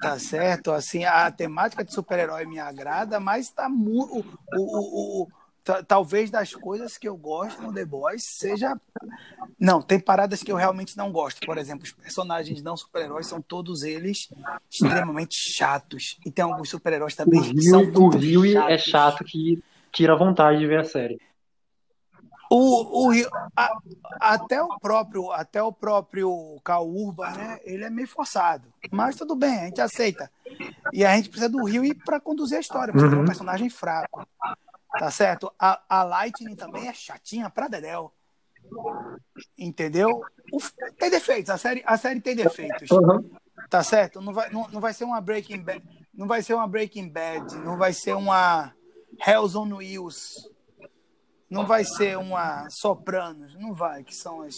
Tá 0.00 0.18
certo? 0.18 0.72
Assim, 0.72 1.04
a 1.04 1.30
temática 1.30 1.82
de 1.82 1.92
super-herói 1.92 2.44
me 2.44 2.58
agrada, 2.58 3.18
mas 3.18 3.50
tá 3.50 3.66
o, 3.68 4.18
o, 4.18 4.24
o, 4.54 5.22
o 5.22 5.28
talvez 5.86 6.30
das 6.30 6.54
coisas 6.54 6.98
que 6.98 7.08
eu 7.08 7.16
gosto 7.16 7.62
no 7.62 7.72
The 7.72 7.84
Boys 7.84 8.22
seja. 8.38 8.78
Não, 9.58 9.80
tem 9.80 9.98
paradas 9.98 10.42
que 10.42 10.52
eu 10.52 10.56
realmente 10.56 10.96
não 10.96 11.10
gosto. 11.10 11.44
Por 11.46 11.58
exemplo, 11.58 11.84
os 11.84 11.92
personagens 11.92 12.62
não 12.62 12.76
super-heróis 12.76 13.26
são 13.26 13.40
todos 13.40 13.82
eles 13.82 14.28
extremamente 14.70 15.34
chatos. 15.34 16.18
E 16.24 16.30
tem 16.30 16.44
alguns 16.44 16.68
super-heróis 16.68 17.16
também 17.16 17.42
que 17.42 17.62
são 17.62 17.80
O 17.82 18.08
Rio 18.10 18.44
é 18.44 18.78
chato 18.78 19.24
que 19.24 19.62
tira 19.96 20.12
a 20.12 20.16
vontade 20.16 20.58
de 20.58 20.66
ver 20.66 20.80
a 20.80 20.84
série. 20.84 21.18
O, 22.50 23.08
o 23.08 23.12
a, 23.56 23.72
até 24.20 24.62
o 24.62 24.78
próprio 24.78 25.32
até 25.32 25.60
o 25.60 25.72
próprio 25.72 26.60
Cal 26.62 26.86
Urban, 26.86 27.30
né? 27.30 27.58
Ele 27.64 27.82
é 27.82 27.90
meio 27.90 28.06
forçado, 28.06 28.72
mas 28.92 29.16
tudo 29.16 29.34
bem, 29.34 29.58
a 29.58 29.64
gente 29.64 29.80
aceita. 29.80 30.30
E 30.92 31.04
a 31.04 31.16
gente 31.16 31.30
precisa 31.30 31.48
do 31.48 31.64
Rio 31.64 31.82
para 32.04 32.20
conduzir 32.20 32.58
a 32.58 32.60
história, 32.60 32.92
porque 32.92 33.08
uhum. 33.08 33.20
é 33.20 33.22
um 33.22 33.26
personagem 33.26 33.70
fraco. 33.70 34.28
Tá 34.98 35.10
certo? 35.10 35.52
A, 35.58 35.82
a 35.88 36.04
Lightning 36.04 36.54
também 36.54 36.88
é 36.88 36.92
chatinha 36.92 37.50
pra 37.50 37.66
Dedel. 37.66 38.12
Entendeu? 39.58 40.22
O, 40.52 40.58
tem 40.98 41.10
defeitos, 41.10 41.50
a 41.50 41.58
série, 41.58 41.82
a 41.84 41.96
série 41.96 42.20
tem 42.20 42.36
defeitos. 42.36 42.90
Uhum. 42.90 43.30
Tá 43.68 43.82
certo? 43.82 44.20
Não 44.20 44.32
vai, 44.32 44.50
não, 44.50 44.68
não 44.68 44.80
vai 44.80 44.92
ser 44.92 45.04
uma 45.04 45.20
Breaking 45.20 45.62
Bad, 45.62 45.82
não 46.14 46.26
vai 46.26 46.42
ser 46.42 46.54
uma 46.54 46.68
Breaking 46.68 47.08
Bad, 47.08 47.56
não 47.56 47.76
vai 47.76 47.92
ser 47.92 48.14
uma 48.14 48.72
Hells 49.24 49.56
on 49.56 49.74
Wheels, 49.74 50.50
não 51.48 51.66
vai 51.66 51.84
ser 51.84 52.18
uma 52.18 52.68
Sopranos, 52.70 53.54
não 53.54 53.72
vai, 53.72 54.02
que 54.02 54.14
são 54.14 54.42
as 54.42 54.56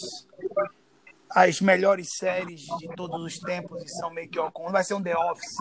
as 1.31 1.61
melhores 1.61 2.07
séries 2.17 2.61
de 2.79 2.87
todos 2.95 3.21
os 3.21 3.37
tempos 3.39 3.83
e 3.83 3.87
são 3.87 4.09
meio 4.11 4.27
que 4.27 4.39
ó, 4.39 4.49
não 4.57 4.71
vai 4.71 4.83
ser 4.83 4.95
um 4.95 5.03
The 5.03 5.15
Office, 5.15 5.57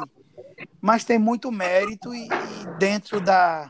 mas 0.81 1.05
tem 1.05 1.19
muito 1.19 1.53
mérito 1.53 2.15
e, 2.15 2.27
e 2.27 2.79
dentro 2.79 3.21
da 3.21 3.69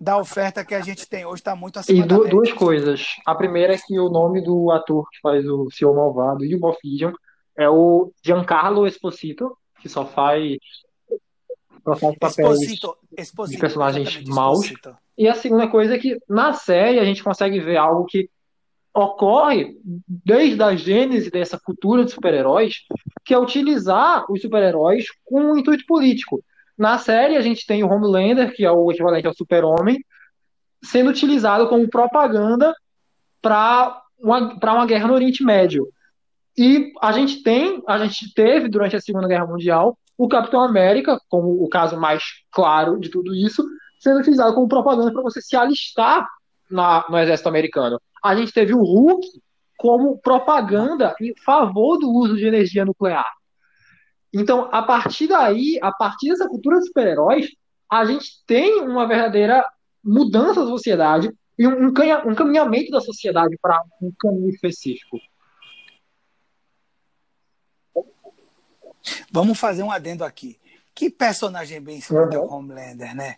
da 0.00 0.16
oferta 0.16 0.64
que 0.64 0.74
a 0.74 0.80
gente 0.80 1.08
tem 1.08 1.24
hoje 1.24 1.40
está 1.40 1.56
muito 1.56 1.78
acima 1.78 2.04
e 2.04 2.08
du 2.08 2.28
duas 2.28 2.52
coisas. 2.52 3.16
A 3.26 3.34
primeira 3.34 3.74
é 3.74 3.78
que 3.78 3.98
o 3.98 4.08
nome 4.08 4.40
do 4.42 4.70
ator 4.70 5.08
que 5.10 5.20
faz 5.20 5.46
o 5.46 5.68
Senhor 5.70 5.94
Malvado 5.94 6.44
e 6.44 6.54
o 6.54 6.60
Moff 6.60 6.78
Gideon 6.84 7.12
é 7.56 7.68
o 7.68 8.12
Giancarlo 8.24 8.86
Esposito, 8.86 9.56
que 9.80 9.88
só 9.88 10.06
faz, 10.06 10.56
só 11.84 11.96
faz 11.96 12.38
Esposito, 12.38 12.96
Esposito, 13.20 13.56
de 13.56 13.60
personagens 13.60 14.24
maus. 14.24 14.64
Esposito. 14.64 14.96
E 15.16 15.26
a 15.28 15.34
segunda 15.34 15.66
coisa 15.68 15.94
é 15.94 15.98
que 15.98 16.18
na 16.28 16.52
série 16.52 16.98
a 16.98 17.04
gente 17.04 17.22
consegue 17.22 17.58
ver 17.60 17.76
algo 17.76 18.04
que 18.04 18.30
ocorre 18.94 19.76
desde 19.84 20.62
a 20.62 20.74
gênese 20.74 21.30
dessa 21.30 21.58
cultura 21.58 22.04
de 22.04 22.12
super-heróis, 22.12 22.84
que 23.24 23.34
é 23.34 23.38
utilizar 23.38 24.24
os 24.30 24.40
super-heróis 24.40 25.06
com 25.24 25.52
um 25.52 25.58
intuito 25.58 25.84
político. 25.86 26.42
Na 26.76 26.98
série, 26.98 27.36
a 27.36 27.40
gente 27.40 27.66
tem 27.66 27.82
o 27.82 27.88
Homelander, 27.88 28.54
que 28.54 28.64
é 28.64 28.70
o 28.70 28.90
equivalente 28.90 29.26
ao 29.26 29.34
Super-Homem, 29.34 29.98
sendo 30.82 31.10
utilizado 31.10 31.68
como 31.68 31.88
propaganda 31.88 32.74
para 33.42 34.00
uma, 34.18 34.54
uma 34.54 34.86
guerra 34.86 35.08
no 35.08 35.14
Oriente 35.14 35.44
Médio. 35.44 35.88
E 36.56 36.92
a 37.00 37.12
gente 37.12 37.42
tem, 37.42 37.82
a 37.86 37.98
gente 37.98 38.32
teve 38.32 38.68
durante 38.68 38.96
a 38.96 39.00
Segunda 39.00 39.28
Guerra 39.28 39.46
Mundial 39.46 39.96
o 40.18 40.28
Capitão 40.28 40.60
América, 40.60 41.18
como 41.28 41.62
o 41.62 41.68
caso 41.68 41.96
mais 41.96 42.24
claro 42.50 42.98
de 42.98 43.08
tudo 43.08 43.32
isso, 43.32 43.64
sendo 44.00 44.18
utilizado 44.18 44.52
como 44.52 44.68
propaganda 44.68 45.12
para 45.12 45.22
você 45.22 45.40
se 45.40 45.56
alistar 45.56 46.26
na, 46.68 47.04
no 47.08 47.16
exército 47.16 47.48
americano. 47.48 48.00
A 48.22 48.34
gente 48.34 48.52
teve 48.52 48.74
o 48.74 48.82
Hulk 48.82 49.26
como 49.78 50.18
propaganda 50.18 51.14
em 51.20 51.32
favor 51.44 51.98
do 51.98 52.10
uso 52.10 52.36
de 52.36 52.44
energia 52.44 52.84
nuclear. 52.84 53.32
Então, 54.34 54.68
a 54.72 54.82
partir 54.82 55.28
daí, 55.28 55.78
a 55.80 55.92
partir 55.92 56.30
dessa 56.30 56.48
cultura 56.48 56.78
de 56.78 56.86
super-heróis, 56.88 57.46
a 57.90 58.04
gente 58.04 58.44
tem 58.44 58.80
uma 58.82 59.06
verdadeira 59.06 59.64
mudança 60.04 60.60
da 60.64 60.66
sociedade 60.66 61.30
e 61.56 61.66
um, 61.66 61.88
um 62.26 62.34
caminhamento 62.34 62.90
da 62.90 63.00
sociedade 63.00 63.56
para 63.62 63.80
um 64.02 64.12
caminho 64.18 64.50
específico. 64.50 65.16
Vamos 69.30 69.58
fazer 69.58 69.82
um 69.82 69.90
adendo 69.90 70.24
aqui. 70.24 70.58
Que 70.94 71.08
personagem 71.08 71.80
bem 71.80 71.98
escrito 71.98 72.34
é 72.34 72.38
o 72.38 72.48
Homelander, 72.48 73.14
né? 73.14 73.36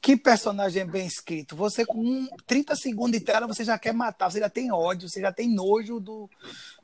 Que 0.00 0.16
personagem 0.16 0.86
bem 0.86 1.06
escrito. 1.06 1.56
Você 1.56 1.84
com 1.84 2.28
30 2.46 2.76
segundos 2.76 3.18
de 3.18 3.24
tela, 3.24 3.46
você 3.46 3.64
já 3.64 3.78
quer 3.78 3.92
matar, 3.92 4.30
você 4.30 4.40
já 4.40 4.48
tem 4.48 4.70
ódio, 4.70 5.08
você 5.08 5.20
já 5.20 5.32
tem 5.32 5.48
nojo 5.52 5.98
do, 5.98 6.30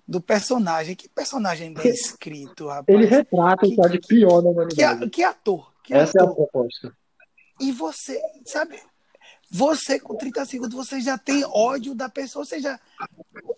do 0.06 0.20
personagem. 0.20 0.94
Que 0.94 1.08
personagem 1.08 1.72
bem 1.72 1.92
escrito, 1.92 2.68
rapaz. 2.68 2.88
Ele 2.88 3.06
retrata 3.06 3.66
que, 3.66 3.74
o 3.74 3.82
que 3.82 3.88
de 3.88 4.00
pior 4.00 4.40
da 4.40 4.50
humanidade. 4.50 5.00
Que, 5.00 5.10
que 5.10 5.22
ator. 5.22 5.72
Que 5.84 5.94
Essa 5.94 6.18
ator. 6.18 6.28
é 6.28 6.32
a 6.32 6.34
proposta. 6.34 6.96
E 7.60 7.70
você, 7.70 8.20
sabe, 8.44 8.80
você 9.50 10.00
com 10.00 10.16
30 10.16 10.44
segundos 10.46 10.74
você 10.74 11.00
já 11.00 11.18
tem 11.18 11.44
ódio 11.44 11.94
da 11.94 12.08
pessoa, 12.08 12.42
ou 12.42 12.46
seja, 12.46 12.80
o, 13.44 13.54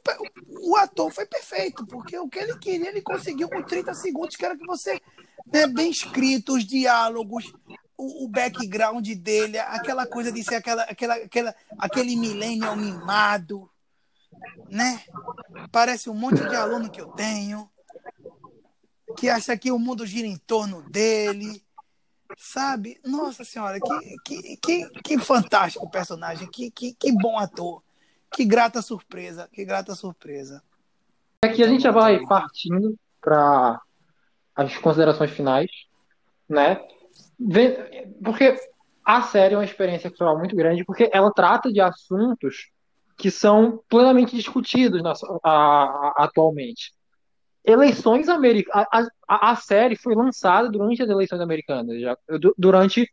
o, 0.85 0.87
ator 0.87 1.11
foi 1.11 1.27
perfeito, 1.27 1.87
porque 1.87 2.19
o 2.19 2.29
que 2.29 2.39
ele 2.39 2.59
queria 2.59 2.89
ele 2.89 3.03
conseguiu 3.03 3.49
com 3.49 3.63
30 3.63 3.95
segundos, 3.95 4.37
que 4.37 4.45
era 4.45 4.57
que 4.57 4.67
você 4.67 5.01
né, 5.53 5.67
bem 5.67 5.91
escrito, 5.91 6.55
os 6.55 6.65
diálogos, 6.65 7.53
o, 7.97 8.25
o, 8.25 8.29
background 8.29 9.09
dele, 9.15 9.59
aquela 9.59 10.07
coisa 10.07 10.33
de 10.33 10.43
ser 10.43 10.57
aquela, 10.57 10.83
aquela, 10.83 11.15
aquela, 11.15 11.55
aquele 11.79 12.17
millennial 12.17 12.77
mimado, 12.77 13.71
né? 14.69 15.03
Parece 15.71 16.11
um 16.11 16.15
monte 16.15 16.47
de 16.49 16.57
aluno 16.57 16.91
que 16.91 17.01
eu 17.01 17.09
tenho, 17.09 17.71
que 19.17 19.29
acha 19.29 19.57
que 19.57 19.71
o 19.71 19.79
mundo 19.79 20.07
gira 20.07 20.27
em 20.27 20.37
torno 20.37 20.83
dele, 20.91 21.65
sabe? 22.37 23.01
Nossa 23.05 23.45
senhora, 23.45 23.79
que, 23.81 24.17
que, 24.25 24.57
que, 24.57 24.91
que 25.03 25.19
fantástico 25.19 25.89
personagem, 25.89 26.51
que, 26.51 26.71
que, 26.71 26.95
que 26.95 27.13
bom 27.13 27.39
ator, 27.39 27.83
que 28.33 28.45
grata 28.45 28.83
surpresa, 28.83 29.49
que 29.53 29.65
grata 29.65 29.95
surpresa. 29.95 30.63
Aqui 31.45 31.63
a 31.63 31.69
gente 31.69 31.83
já 31.83 31.91
vai 31.91 32.25
partindo 32.27 32.97
para 33.21 33.79
as 34.55 34.77
considerações 34.79 35.31
finais, 35.31 35.71
né? 36.49 36.81
Porque 38.25 38.57
a 39.05 39.23
série 39.23 39.55
é 39.55 39.59
uma 39.59 39.65
experiência 39.65 40.09
cultural 40.09 40.39
muito 40.39 40.57
grande, 40.57 40.85
porque 40.85 41.11
ela 41.13 41.31
trata 41.31 41.71
de 41.71 41.81
assuntos 41.81 42.71
que 43.17 43.31
são 43.31 43.83
plenamente 43.89 44.35
discutidos 44.35 45.03
na, 45.03 45.13
a, 45.43 45.51
a, 45.53 46.15
atualmente. 46.25 46.93
Eleições 47.63 48.29
americanas. 48.29 48.87
A, 49.29 49.51
a, 49.51 49.57
série 49.57 49.97
foi 49.97 50.15
lançada 50.15 50.71
durante 50.71 51.03
as 51.03 51.09
eleições 51.09 51.41
americanas, 51.41 52.01
já, 52.01 52.17
durante, 52.57 53.07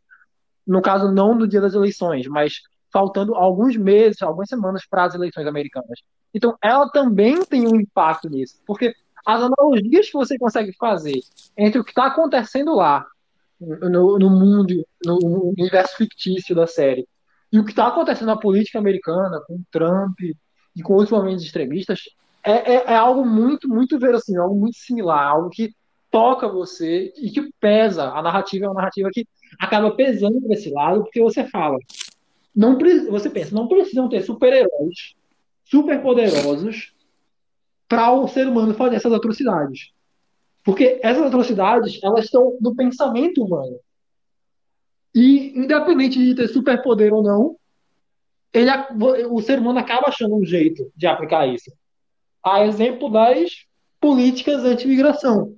no 0.66 0.80
caso, 0.80 1.12
não 1.12 1.34
no 1.34 1.46
dia 1.46 1.60
das 1.60 1.74
eleições, 1.74 2.26
mas 2.26 2.60
faltando 2.92 3.34
alguns 3.34 3.76
meses, 3.76 4.20
algumas 4.22 4.48
semanas 4.48 4.86
para 4.88 5.04
as 5.04 5.14
eleições 5.14 5.46
americanas. 5.46 6.00
Então, 6.34 6.56
ela 6.62 6.88
também 6.90 7.44
tem 7.44 7.66
um 7.66 7.80
impacto 7.80 8.28
nisso, 8.28 8.60
porque 8.66 8.94
as 9.24 9.40
analogias 9.40 10.06
que 10.06 10.12
você 10.12 10.36
consegue 10.36 10.72
fazer 10.78 11.20
entre 11.56 11.80
o 11.80 11.84
que 11.84 11.90
está 11.90 12.06
acontecendo 12.06 12.74
lá, 12.74 13.06
no, 13.60 14.18
no, 14.18 14.28
mundo, 14.28 14.84
no 15.04 15.52
universo 15.56 15.96
fictício 15.96 16.54
da 16.54 16.66
série, 16.66 17.06
e 17.52 17.58
o 17.58 17.64
que 17.64 17.70
está 17.70 17.86
acontecendo 17.86 18.26
na 18.26 18.36
política 18.36 18.78
americana, 18.78 19.40
com 19.46 19.62
Trump 19.70 20.18
e 20.74 20.82
com 20.82 20.94
outros 20.94 21.10
momentos 21.10 21.44
extremistas, 21.44 22.00
é, 22.44 22.74
é, 22.74 22.84
é, 22.92 22.96
algo 22.96 23.24
muito, 23.24 23.68
muito 23.68 23.98
verossímil, 23.98 24.42
algo 24.42 24.58
muito 24.58 24.76
similar, 24.76 25.28
algo 25.28 25.50
que 25.50 25.72
toca 26.10 26.48
você 26.48 27.12
e 27.16 27.30
que 27.30 27.50
pesa. 27.60 28.10
A 28.10 28.20
narrativa 28.20 28.64
é 28.64 28.68
uma 28.68 28.74
narrativa 28.80 29.08
que 29.12 29.26
acaba 29.60 29.94
pesando 29.94 30.40
para 30.40 30.54
esse 30.54 30.70
lado, 30.70 31.02
porque 31.02 31.22
você 31.22 31.44
fala, 31.44 31.78
não 32.54 32.78
você 33.10 33.30
pensa, 33.30 33.54
não 33.54 33.68
precisam 33.68 34.08
ter 34.08 34.22
super-heróis 34.22 35.14
super 35.64 36.02
poderosos 36.02 36.92
para 37.88 38.12
o 38.12 38.28
ser 38.28 38.46
humano 38.46 38.74
fazer 38.74 38.96
essas 38.96 39.12
atrocidades. 39.12 39.92
Porque 40.64 41.00
essas 41.02 41.26
atrocidades, 41.26 41.98
elas 42.02 42.26
estão 42.26 42.56
no 42.60 42.74
pensamento 42.74 43.42
humano. 43.42 43.78
E, 45.14 45.58
independente 45.58 46.18
de 46.18 46.34
ter 46.34 46.48
superpoder 46.48 47.12
ou 47.12 47.22
não, 47.22 47.56
ele, 48.52 48.70
o 49.30 49.40
ser 49.40 49.58
humano 49.58 49.78
acaba 49.78 50.08
achando 50.08 50.36
um 50.36 50.44
jeito 50.44 50.90
de 50.94 51.06
aplicar 51.06 51.46
isso. 51.46 51.70
A 52.44 52.64
exemplo 52.66 53.10
das 53.10 53.66
políticas 54.00 54.64
anti-imigração, 54.64 55.56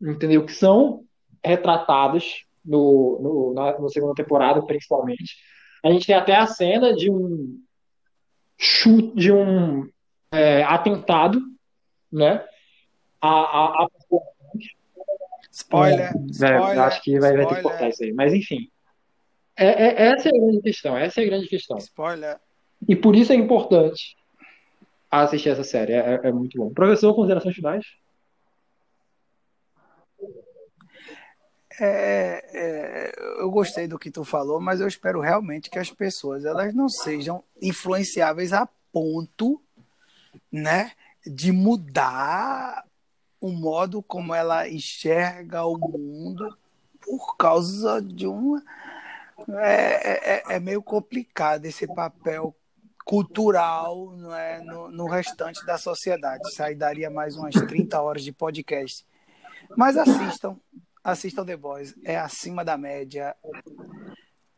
entendeu? 0.00 0.44
Que 0.44 0.52
são 0.52 1.04
retratadas 1.44 2.44
no, 2.64 3.18
no, 3.20 3.54
na, 3.54 3.78
na 3.78 3.88
segunda 3.88 4.14
temporada, 4.14 4.64
principalmente. 4.64 5.36
A 5.84 5.90
gente 5.90 6.06
tem 6.06 6.16
até 6.16 6.34
a 6.34 6.46
cena 6.46 6.94
de 6.94 7.10
um 7.10 7.60
chute, 8.58 9.14
de 9.16 9.32
um 9.32 9.88
é, 10.32 10.62
atentado 10.64 11.40
né? 12.12 12.44
A, 13.20 13.28
a, 13.28 13.84
a... 13.84 13.88
Spoiler, 15.50 16.12
é, 16.14 16.20
spoiler, 16.30 16.80
Acho 16.80 17.02
que 17.02 17.18
vai, 17.18 17.36
vai 17.36 17.46
ter 17.46 17.56
que 17.56 17.62
cortar 17.62 17.88
isso 17.88 18.04
aí. 18.04 18.12
Mas 18.12 18.32
enfim. 18.32 18.70
É, 19.56 19.66
é, 19.66 20.08
essa 20.08 20.28
é 20.28 20.32
a 20.36 20.40
grande 20.40 20.60
questão. 20.60 20.96
Essa 20.96 21.20
é 21.20 21.24
a 21.24 21.26
grande 21.26 21.48
questão. 21.48 21.78
Spoiler. 21.78 22.38
E 22.86 22.94
por 22.94 23.16
isso 23.16 23.32
é 23.32 23.36
importante 23.36 24.16
assistir 25.10 25.48
essa 25.48 25.64
série. 25.64 25.92
É, 25.92 26.20
é 26.24 26.32
muito 26.32 26.58
bom. 26.58 26.72
Professor, 26.72 27.14
considerações 27.14 27.54
finais? 27.54 27.86
É, 31.78 32.44
é, 32.54 33.12
eu 33.38 33.50
gostei 33.50 33.86
do 33.86 33.98
que 33.98 34.10
tu 34.10 34.24
falou, 34.24 34.60
mas 34.60 34.80
eu 34.80 34.88
espero 34.88 35.20
realmente 35.20 35.68
que 35.68 35.78
as 35.78 35.90
pessoas 35.90 36.44
elas 36.44 36.74
não 36.74 36.88
sejam 36.88 37.44
influenciáveis 37.60 38.52
a 38.52 38.66
ponto, 38.90 39.60
né, 40.50 40.92
de 41.26 41.52
mudar 41.52 42.84
o 43.40 43.50
modo 43.50 44.02
como 44.02 44.34
ela 44.34 44.68
enxerga 44.68 45.64
o 45.66 45.76
mundo 45.76 46.56
por 47.00 47.36
causa 47.36 48.00
de 48.00 48.26
uma. 48.26 48.62
É, 49.60 50.52
é, 50.52 50.56
é 50.56 50.60
meio 50.60 50.82
complicado 50.82 51.66
esse 51.66 51.86
papel 51.86 52.56
cultural 53.04 54.16
não 54.16 54.34
é, 54.34 54.60
no, 54.60 54.90
no 54.90 55.06
restante 55.06 55.64
da 55.64 55.78
sociedade. 55.78 56.42
Isso 56.48 56.62
aí 56.62 56.74
daria 56.74 57.08
mais 57.08 57.36
umas 57.36 57.54
30 57.54 58.00
horas 58.00 58.24
de 58.24 58.32
podcast. 58.32 59.06
Mas 59.76 59.96
assistam, 59.96 60.56
assistam 61.10 61.44
The 61.44 61.56
Boys. 61.56 61.94
É 62.04 62.16
acima 62.16 62.64
da 62.64 62.76
média 62.76 63.34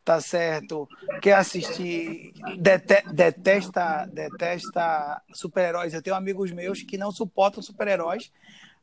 tá 0.09 0.23
certo? 0.23 0.89
Quer 1.21 1.35
assistir, 1.35 2.33
dete, 2.59 3.03
detesta, 3.13 4.07
detesta 4.07 5.23
super-heróis. 5.35 5.93
Eu 5.93 6.01
tenho 6.01 6.17
amigos 6.17 6.51
meus 6.51 6.83
que 6.83 6.97
não 6.97 7.13
suportam 7.13 7.63
super-heróis, 7.63 8.33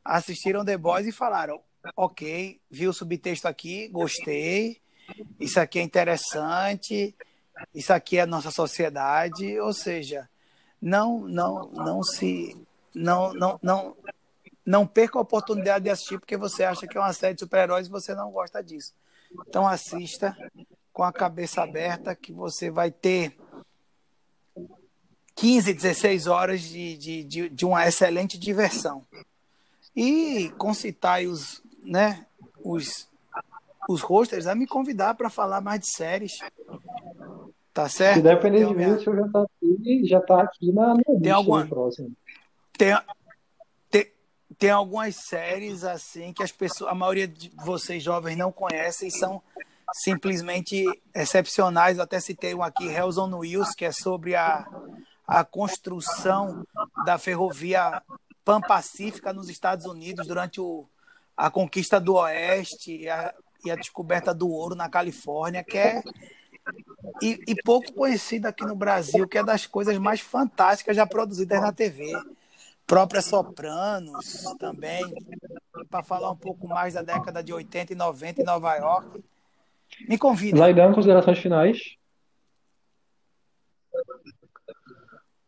assistiram 0.04 0.64
The 0.64 0.78
Boys 0.78 1.04
e 1.04 1.10
falaram: 1.10 1.60
ok, 1.96 2.60
vi 2.70 2.86
o 2.86 2.92
subtexto 2.92 3.48
aqui, 3.48 3.88
gostei, 3.88 4.80
isso 5.40 5.58
aqui 5.58 5.80
é 5.80 5.82
interessante, 5.82 7.12
isso 7.74 7.92
aqui 7.92 8.18
é 8.18 8.20
a 8.20 8.26
nossa 8.26 8.52
sociedade, 8.52 9.58
ou 9.58 9.72
seja, 9.72 10.28
não, 10.80 11.26
não, 11.26 11.68
não 11.72 12.04
se, 12.04 12.56
não, 12.94 13.34
não, 13.34 13.58
não, 13.60 13.96
não 14.66 14.84
perca 14.84 15.18
a 15.18 15.22
oportunidade 15.22 15.84
de 15.84 15.90
assistir 15.90 16.18
porque 16.18 16.36
você 16.36 16.64
acha 16.64 16.86
que 16.88 16.98
é 16.98 17.00
uma 17.00 17.12
série 17.12 17.34
de 17.34 17.40
super-heróis 17.40 17.86
e 17.86 17.90
você 17.90 18.14
não 18.14 18.32
gosta 18.32 18.62
disso. 18.62 18.92
Então 19.46 19.66
assista, 19.66 20.36
com 20.92 21.04
a 21.04 21.12
cabeça 21.12 21.62
aberta 21.62 22.16
que 22.16 22.32
você 22.32 22.68
vai 22.68 22.90
ter 22.90 23.36
15, 25.36 25.72
16 25.72 26.26
horas 26.26 26.62
de, 26.62 26.96
de, 26.96 27.24
de, 27.24 27.48
de 27.48 27.64
uma 27.64 27.86
excelente 27.86 28.38
diversão. 28.38 29.04
E 29.94 30.50
concitar 30.58 31.22
os, 31.22 31.62
né, 31.82 32.26
os, 32.62 33.08
os 33.88 34.00
hosters 34.00 34.46
a 34.46 34.54
me 34.54 34.66
convidar 34.66 35.14
para 35.14 35.30
falar 35.30 35.60
mais 35.60 35.80
de 35.80 35.94
séries. 35.94 36.32
Tá 37.72 37.88
certo? 37.88 38.16
Se 38.16 38.22
depender 38.22 38.66
de 38.66 38.74
mim, 38.74 38.86
minha... 38.86 38.98
já 38.98 39.26
está 39.26 39.42
aqui, 39.42 40.06
já 40.06 40.20
tá 40.20 40.42
aqui 40.42 40.72
na 40.72 40.94
minha 40.94 41.20
tem 41.20 41.30
alguma... 41.30 41.66
Tem, 41.66 42.14
tem, 42.78 42.98
tem 44.58 44.70
algumas 44.70 45.16
séries 45.16 45.84
assim 45.84 46.32
que 46.32 46.42
as 46.42 46.52
pessoas, 46.52 46.90
a 46.90 46.94
maioria 46.94 47.28
de 47.28 47.52
vocês 47.64 48.02
jovens 48.02 48.36
não 48.36 48.50
conhecem, 48.50 49.10
são 49.10 49.42
simplesmente 49.92 50.84
excepcionais. 51.14 51.98
Até 51.98 52.20
citei 52.20 52.54
um 52.54 52.62
aqui, 52.62 52.86
Hells 52.86 53.18
on 53.18 53.34
Wheels, 53.38 53.74
que 53.74 53.84
é 53.84 53.92
sobre 53.92 54.34
a, 54.34 54.66
a 55.26 55.44
construção 55.44 56.66
da 57.04 57.18
ferrovia 57.18 58.02
pan-pacífica 58.44 59.32
nos 59.32 59.48
Estados 59.48 59.86
Unidos 59.86 60.26
durante 60.26 60.60
o, 60.60 60.86
a 61.36 61.50
conquista 61.50 62.00
do 62.00 62.14
Oeste 62.14 62.96
e 62.96 63.08
a, 63.08 63.34
e 63.64 63.70
a 63.70 63.76
descoberta 63.76 64.32
do 64.32 64.48
ouro 64.48 64.74
na 64.74 64.88
Califórnia, 64.88 65.64
que 65.64 65.76
é 65.76 66.02
e, 67.22 67.40
e, 67.46 67.54
pouco 67.62 67.92
conhecida 67.92 68.48
aqui 68.48 68.64
no 68.64 68.74
Brasil, 68.74 69.26
que 69.28 69.38
é 69.38 69.44
das 69.44 69.66
coisas 69.66 69.96
mais 69.98 70.20
fantásticas 70.20 70.96
já 70.96 71.06
produzidas 71.06 71.60
na 71.60 71.72
TV. 71.72 72.12
Própria 72.86 73.20
Sopranos 73.20 74.44
também, 74.58 75.02
para 75.90 76.04
falar 76.04 76.30
um 76.30 76.36
pouco 76.36 76.68
mais 76.68 76.94
da 76.94 77.02
década 77.02 77.42
de 77.42 77.52
80 77.52 77.92
e 77.92 77.96
90 77.96 78.42
em 78.42 78.44
Nova 78.44 78.74
York. 78.76 79.24
Me 80.08 80.16
convida. 80.16 80.58
Laidão, 80.58 80.92
considerações 80.92 81.38
finais. 81.38 81.96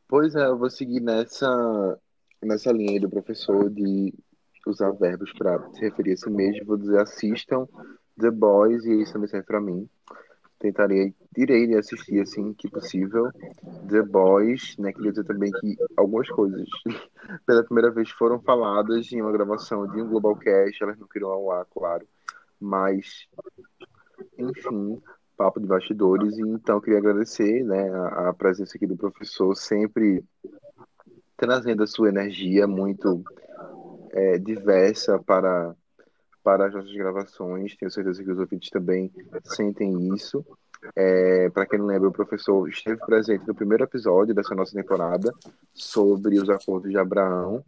Pois 0.08 0.34
é, 0.34 0.46
eu 0.46 0.58
vou 0.58 0.70
seguir 0.70 1.00
nessa, 1.00 1.98
nessa 2.42 2.72
linha 2.72 3.00
do 3.00 3.10
professor 3.10 3.70
de 3.70 4.12
usar 4.66 4.90
verbos 4.92 5.32
para 5.32 5.70
se 5.74 5.80
referir 5.80 6.14
a 6.14 6.16
si 6.16 6.30
mesmo. 6.30 6.66
Vou 6.66 6.76
dizer 6.76 6.98
assistam 7.00 7.68
The 8.18 8.30
Boys 8.30 8.84
e 8.84 9.02
isso 9.02 9.12
também 9.12 9.28
serve 9.28 9.46
para 9.46 9.60
mim. 9.60 9.88
Tentarei, 10.58 11.14
irei 11.36 11.76
assistir 11.76 12.20
assim 12.20 12.52
que 12.52 12.68
possível. 12.68 13.30
The 13.88 14.02
Boys, 14.02 14.76
né? 14.76 14.92
Queria 14.92 15.12
dizer 15.12 15.24
também 15.24 15.52
que 15.52 15.76
algumas 15.96 16.28
coisas 16.28 16.66
pela 17.46 17.62
primeira 17.62 17.90
vez 17.90 18.10
foram 18.10 18.40
faladas 18.40 19.12
em 19.12 19.22
uma 19.22 19.30
gravação 19.30 19.86
de 19.86 20.02
um 20.02 20.08
Globalcast, 20.08 20.82
elas 20.82 20.98
não 20.98 21.06
queriam 21.06 21.30
ao 21.30 21.52
ar, 21.52 21.64
claro. 21.66 22.06
Mas, 22.60 23.28
enfim, 24.36 25.00
papo 25.36 25.60
de 25.60 25.66
bastidores. 25.66 26.36
E 26.36 26.42
então 26.42 26.80
queria 26.80 26.98
agradecer 26.98 27.62
né, 27.62 27.88
a, 27.90 28.30
a 28.30 28.34
presença 28.34 28.76
aqui 28.76 28.86
do 28.86 28.96
professor, 28.96 29.54
sempre 29.54 30.24
trazendo 31.36 31.84
a 31.84 31.86
sua 31.86 32.08
energia 32.08 32.66
muito 32.66 33.22
é, 34.10 34.38
diversa 34.38 35.20
para, 35.20 35.74
para 36.42 36.66
as 36.66 36.74
nossas 36.74 36.92
gravações. 36.92 37.76
Tenho 37.76 37.90
certeza 37.90 38.22
que 38.22 38.30
os 38.30 38.38
ouvintes 38.38 38.70
também 38.70 39.10
sentem 39.44 40.14
isso. 40.14 40.44
É, 40.94 41.50
para 41.50 41.66
quem 41.66 41.78
não 41.78 41.86
lembra, 41.86 42.08
o 42.08 42.12
professor 42.12 42.68
esteve 42.68 42.98
presente 43.04 43.46
no 43.46 43.54
primeiro 43.54 43.84
episódio 43.84 44.34
dessa 44.34 44.54
nossa 44.54 44.72
temporada 44.72 45.32
sobre 45.74 46.38
os 46.40 46.48
acordos 46.48 46.90
de 46.90 46.98
Abraão. 46.98 47.64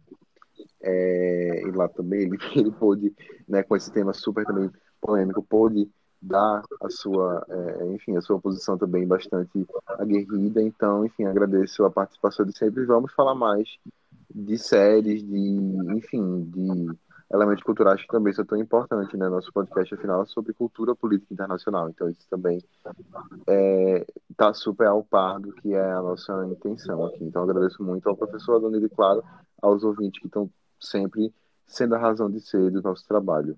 É, 0.81 1.63
e 1.67 1.71
lá 1.71 1.87
também 1.87 2.21
ele, 2.21 2.37
ele 2.55 2.71
pôde, 2.71 3.13
né, 3.47 3.63
com 3.63 3.75
esse 3.75 3.91
tema 3.91 4.13
super 4.13 4.45
também 4.45 4.71
polêmico, 4.99 5.43
pôde 5.43 5.89
dar 6.21 6.61
a 6.81 6.89
sua, 6.89 7.43
é, 7.49 7.93
enfim, 7.93 8.15
a 8.15 8.21
sua 8.21 8.39
posição 8.39 8.77
também 8.77 9.07
bastante 9.07 9.65
aguerrida. 9.87 10.61
Então, 10.61 11.05
enfim, 11.05 11.25
agradeço 11.25 11.83
a 11.83 11.91
participação 11.91 12.45
de 12.45 12.57
sempre. 12.57 12.85
Vamos 12.85 13.11
falar 13.13 13.33
mais 13.33 13.77
de 14.33 14.57
séries, 14.57 15.23
de, 15.23 15.37
enfim, 15.95 16.43
de 16.43 16.89
elementos 17.33 17.63
culturais 17.63 18.01
que 18.01 18.07
também 18.07 18.33
são 18.33 18.43
tão 18.43 18.57
importantes, 18.57 19.17
né? 19.17 19.29
Nosso 19.29 19.51
podcast, 19.53 19.93
afinal, 19.93 20.21
é 20.21 20.25
sobre 20.25 20.53
cultura 20.53 20.93
política 20.93 21.33
internacional. 21.33 21.89
Então, 21.89 22.09
isso 22.09 22.27
também 22.29 22.57
está 22.57 22.93
é, 23.47 24.05
tá 24.35 24.53
super 24.53 24.87
ao 24.87 25.03
par 25.03 25.39
do 25.39 25.53
que 25.53 25.73
é 25.73 25.91
a 25.91 26.01
nossa 26.01 26.45
intenção 26.45 27.05
aqui. 27.05 27.23
Então, 27.23 27.43
agradeço 27.43 27.81
muito 27.81 28.09
ao 28.09 28.17
professor 28.17 28.55
Adonir 28.55 28.83
e, 28.83 28.89
claro, 28.89 29.23
aos 29.61 29.83
ouvintes 29.83 30.19
que 30.19 30.27
estão 30.27 30.49
sempre 30.79 31.33
sendo 31.65 31.95
a 31.95 31.99
razão 31.99 32.29
de 32.29 32.41
ser 32.41 32.69
do 32.69 32.81
nosso 32.81 33.07
trabalho. 33.07 33.57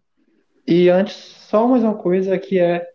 E 0.67 0.89
antes, 0.89 1.15
só 1.15 1.67
mais 1.67 1.83
uma 1.83 1.95
coisa 1.95 2.37
que 2.37 2.59
é. 2.59 2.87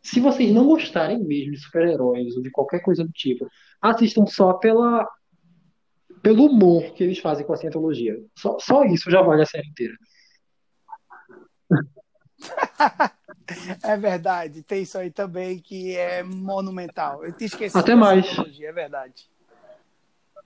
Se 0.00 0.20
vocês 0.20 0.54
não 0.54 0.66
gostarem 0.66 1.18
mesmo 1.18 1.52
de 1.52 1.58
super-heróis 1.58 2.36
ou 2.36 2.42
de 2.42 2.50
qualquer 2.50 2.78
coisa 2.78 3.02
do 3.02 3.10
tipo, 3.10 3.48
assistam 3.82 4.24
só 4.24 4.52
pela, 4.52 5.04
pelo 6.26 6.46
humor 6.46 6.92
que 6.92 7.04
eles 7.04 7.20
fazem 7.20 7.46
com 7.46 7.52
a 7.52 7.56
cientologia. 7.56 8.18
Só, 8.36 8.58
só 8.58 8.84
isso 8.84 9.08
já 9.08 9.22
vale 9.22 9.42
a 9.42 9.46
série 9.46 9.68
inteira. 9.68 9.94
É 13.80 13.96
verdade, 13.96 14.60
tem 14.64 14.82
isso 14.82 14.98
aí 14.98 15.08
também 15.08 15.60
que 15.60 15.96
é 15.96 16.20
monumental. 16.20 17.24
Eu 17.24 17.32
te 17.32 17.44
esqueci 17.44 17.78
Até 17.78 17.94
mais. 17.94 18.26
É 18.60 18.72
verdade. 18.72 19.30